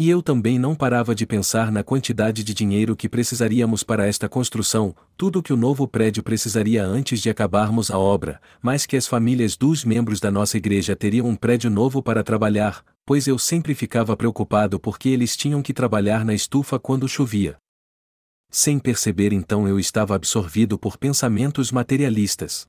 E 0.00 0.08
eu 0.08 0.22
também 0.22 0.58
não 0.58 0.74
parava 0.74 1.14
de 1.14 1.26
pensar 1.26 1.70
na 1.70 1.84
quantidade 1.84 2.42
de 2.42 2.54
dinheiro 2.54 2.96
que 2.96 3.06
precisaríamos 3.06 3.82
para 3.82 4.06
esta 4.06 4.30
construção, 4.30 4.96
tudo 5.14 5.42
que 5.42 5.52
o 5.52 5.58
novo 5.58 5.86
prédio 5.86 6.22
precisaria 6.22 6.82
antes 6.82 7.20
de 7.20 7.28
acabarmos 7.28 7.90
a 7.90 7.98
obra, 7.98 8.40
mas 8.62 8.86
que 8.86 8.96
as 8.96 9.06
famílias 9.06 9.58
dos 9.58 9.84
membros 9.84 10.18
da 10.18 10.30
nossa 10.30 10.56
igreja 10.56 10.96
teriam 10.96 11.28
um 11.28 11.36
prédio 11.36 11.68
novo 11.68 12.02
para 12.02 12.24
trabalhar, 12.24 12.82
pois 13.04 13.26
eu 13.26 13.38
sempre 13.38 13.74
ficava 13.74 14.16
preocupado 14.16 14.80
porque 14.80 15.10
eles 15.10 15.36
tinham 15.36 15.60
que 15.60 15.74
trabalhar 15.74 16.24
na 16.24 16.32
estufa 16.32 16.78
quando 16.78 17.06
chovia. 17.06 17.58
Sem 18.50 18.78
perceber 18.78 19.34
então 19.34 19.68
eu 19.68 19.78
estava 19.78 20.14
absorvido 20.14 20.78
por 20.78 20.96
pensamentos 20.96 21.70
materialistas. 21.70 22.64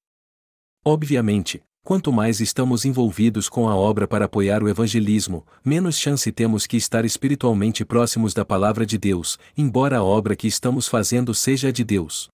Obviamente, 0.83 1.63
Quanto 1.83 2.13
mais 2.13 2.39
estamos 2.39 2.85
envolvidos 2.85 3.49
com 3.49 3.67
a 3.67 3.75
obra 3.75 4.07
para 4.07 4.25
apoiar 4.25 4.61
o 4.61 4.69
evangelismo, 4.69 5.45
menos 5.65 5.97
chance 5.97 6.31
temos 6.31 6.67
que 6.67 6.77
estar 6.77 7.03
espiritualmente 7.05 7.83
próximos 7.83 8.35
da 8.35 8.45
palavra 8.45 8.85
de 8.85 8.99
Deus, 8.99 9.39
embora 9.57 9.97
a 9.97 10.03
obra 10.03 10.35
que 10.35 10.47
estamos 10.47 10.87
fazendo 10.87 11.33
seja 11.33 11.73
de 11.73 11.83
Deus. 11.83 12.29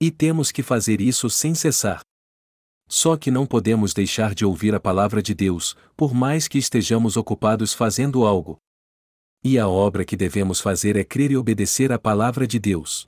E 0.00 0.10
temos 0.10 0.50
que 0.50 0.64
fazer 0.64 1.00
isso 1.00 1.30
sem 1.30 1.54
cessar. 1.54 2.00
Só 2.88 3.16
que 3.16 3.30
não 3.30 3.46
podemos 3.46 3.94
deixar 3.94 4.34
de 4.34 4.44
ouvir 4.44 4.74
a 4.74 4.80
palavra 4.80 5.22
de 5.22 5.32
Deus, 5.32 5.76
por 5.96 6.12
mais 6.12 6.48
que 6.48 6.58
estejamos 6.58 7.16
ocupados 7.16 7.72
fazendo 7.72 8.26
algo. 8.26 8.58
E 9.44 9.60
a 9.60 9.68
obra 9.68 10.04
que 10.04 10.16
devemos 10.16 10.60
fazer 10.60 10.96
é 10.96 11.04
crer 11.04 11.30
e 11.30 11.36
obedecer 11.36 11.92
à 11.92 12.00
palavra 12.00 12.48
de 12.48 12.58
Deus. 12.58 13.06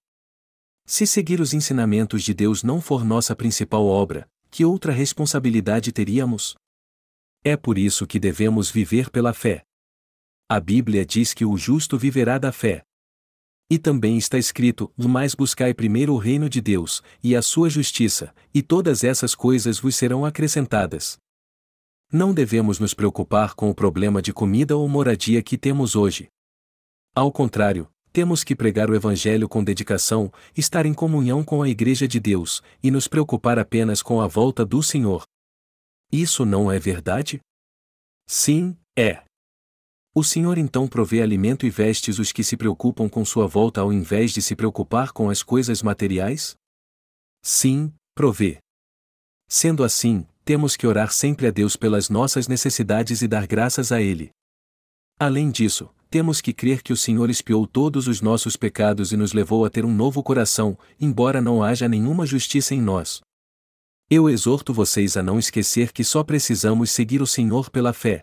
Se 0.87 1.05
seguir 1.05 1.41
os 1.41 1.53
ensinamentos 1.53 2.23
de 2.23 2.33
Deus 2.33 2.63
não 2.63 2.81
for 2.81 3.05
nossa 3.05 3.35
principal 3.37 3.85
obra, 3.85 4.27
que 4.51 4.65
outra 4.65 4.93
responsabilidade 4.93 5.93
teríamos? 5.93 6.55
É 7.45 7.57
por 7.57 7.79
isso 7.79 8.07
que 8.07 8.19
devemos 8.19 8.71
viver 8.71 9.11
pela 9.11 9.33
fé. 9.33 9.63
A 10.49 10.59
Bíblia 10.59 11.05
diz 11.05 11.35
que 11.35 11.45
o 11.45 11.57
justo 11.57 11.99
viverá 11.99 12.39
da 12.39 12.51
fé. 12.51 12.83
E 13.71 13.79
também 13.79 14.17
está 14.17 14.39
escrito: 14.39 14.91
Mas 14.97 15.35
buscai 15.35 15.75
primeiro 15.75 16.15
o 16.15 16.19
reino 16.19 16.49
de 16.49 16.61
Deus, 16.61 17.03
e 17.23 17.37
a 17.37 17.43
sua 17.43 17.69
justiça, 17.69 18.35
e 18.53 18.63
todas 18.63 19.05
essas 19.05 19.35
coisas 19.35 19.79
vos 19.79 19.95
serão 19.95 20.25
acrescentadas. 20.25 21.19
Não 22.11 22.33
devemos 22.33 22.79
nos 22.79 22.95
preocupar 22.95 23.55
com 23.55 23.69
o 23.69 23.75
problema 23.75 24.23
de 24.23 24.33
comida 24.33 24.75
ou 24.75 24.89
moradia 24.89 25.43
que 25.43 25.59
temos 25.59 25.95
hoje. 25.95 26.29
Ao 27.15 27.31
contrário, 27.31 27.87
temos 28.19 28.43
que 28.43 28.57
pregar 28.57 28.91
o 28.91 28.97
Evangelho 28.97 29.49
com 29.49 29.63
dedicação, 29.63 30.33
estar 30.57 30.85
em 30.85 30.93
comunhão 30.93 31.45
com 31.45 31.63
a 31.63 31.69
Igreja 31.69 32.09
de 32.09 32.19
Deus, 32.19 32.61
e 32.83 32.91
nos 32.91 33.07
preocupar 33.07 33.61
apenas 33.61 34.03
com 34.03 34.21
a 34.21 34.27
volta 34.27 34.67
do 34.67 34.83
Senhor. 34.83 35.23
Isso 36.11 36.45
não 36.45 36.69
é 36.69 36.81
verdade? 36.81 37.39
Sim, 38.27 38.77
é. 38.99 39.23
O 40.13 40.25
Senhor 40.25 40.59
então 40.59 40.89
provê 40.89 41.23
alimento 41.23 41.65
e 41.65 41.71
vestes 41.71 42.19
os 42.19 42.33
que 42.33 42.43
se 42.43 42.57
preocupam 42.57 43.09
com 43.09 43.25
sua 43.25 43.47
volta 43.47 43.83
ao 43.83 43.93
invés 43.93 44.33
de 44.33 44.43
se 44.43 44.57
preocupar 44.57 45.13
com 45.13 45.31
as 45.31 45.41
coisas 45.41 45.81
materiais? 45.81 46.57
Sim, 47.41 47.95
provê. 48.17 48.59
Sendo 49.49 49.85
assim, 49.85 50.27
temos 50.45 50.75
que 50.75 50.89
orar 50.89 51.13
sempre 51.13 51.47
a 51.47 51.53
Deus 51.53 51.77
pelas 51.77 52.11
nossas 52.11 52.49
necessidades 52.49 53.23
e 53.23 53.29
dar 53.29 53.47
graças 53.47 53.93
a 53.93 54.03
Ele. 54.03 54.31
Além 55.21 55.53
disso, 55.53 55.89
temos 56.11 56.41
que 56.41 56.53
crer 56.53 56.83
que 56.83 56.93
o 56.93 56.97
Senhor 56.97 57.29
espiou 57.29 57.67
todos 57.67 58.09
os 58.09 58.21
nossos 58.21 58.57
pecados 58.57 59.13
e 59.13 59.17
nos 59.17 59.33
levou 59.33 59.65
a 59.65 59.71
ter 59.71 59.85
um 59.85 59.95
novo 59.95 60.23
coração, 60.23 60.79
embora 60.99 61.41
não 61.41 61.63
haja 61.63 61.89
nenhuma 61.89 62.25
justiça 62.25 62.75
em 62.75 62.81
nós. 62.81 63.21
Eu 64.11 64.29
exorto 64.29 64.73
vocês 64.73 65.17
a 65.17 65.23
não 65.23 65.39
esquecer 65.39 65.93
que 65.93 66.03
só 66.03 66.25
precisamos 66.25 66.91
seguir 66.91 67.21
o 67.21 67.27
Senhor 67.27 67.69
pela 67.71 67.93
fé. 67.93 68.23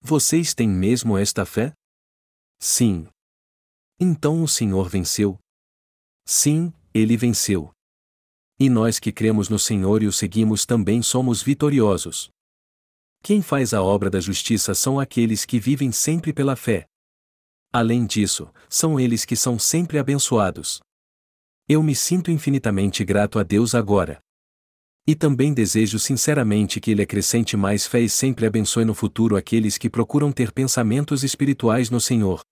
Vocês 0.00 0.54
têm 0.54 0.68
mesmo 0.68 1.18
esta 1.18 1.44
fé? 1.44 1.72
Sim. 2.60 3.08
Então 3.98 4.42
o 4.42 4.48
Senhor 4.48 4.88
venceu? 4.88 5.38
Sim, 6.24 6.72
ele 6.94 7.16
venceu. 7.16 7.72
E 8.60 8.70
nós 8.70 9.00
que 9.00 9.10
cremos 9.10 9.48
no 9.48 9.58
Senhor 9.58 10.04
e 10.04 10.06
o 10.06 10.12
seguimos 10.12 10.64
também 10.64 11.02
somos 11.02 11.42
vitoriosos. 11.42 12.30
Quem 13.24 13.42
faz 13.42 13.74
a 13.74 13.82
obra 13.82 14.08
da 14.08 14.20
justiça 14.20 14.74
são 14.74 15.00
aqueles 15.00 15.44
que 15.44 15.58
vivem 15.58 15.90
sempre 15.90 16.32
pela 16.32 16.54
fé. 16.54 16.86
Além 17.72 18.04
disso, 18.04 18.50
são 18.68 19.00
eles 19.00 19.24
que 19.24 19.34
são 19.34 19.58
sempre 19.58 19.98
abençoados. 19.98 20.80
Eu 21.66 21.82
me 21.82 21.94
sinto 21.94 22.30
infinitamente 22.30 23.02
grato 23.02 23.38
a 23.38 23.42
Deus 23.42 23.74
agora. 23.74 24.20
E 25.06 25.14
também 25.14 25.54
desejo 25.54 25.98
sinceramente 25.98 26.78
que 26.80 26.90
Ele 26.90 27.02
acrescente 27.02 27.56
mais 27.56 27.86
fé 27.86 28.00
e 28.02 28.10
sempre 28.10 28.44
abençoe 28.44 28.84
no 28.84 28.94
futuro 28.94 29.36
aqueles 29.36 29.78
que 29.78 29.88
procuram 29.88 30.30
ter 30.30 30.52
pensamentos 30.52 31.24
espirituais 31.24 31.88
no 31.88 32.00
Senhor. 32.00 32.42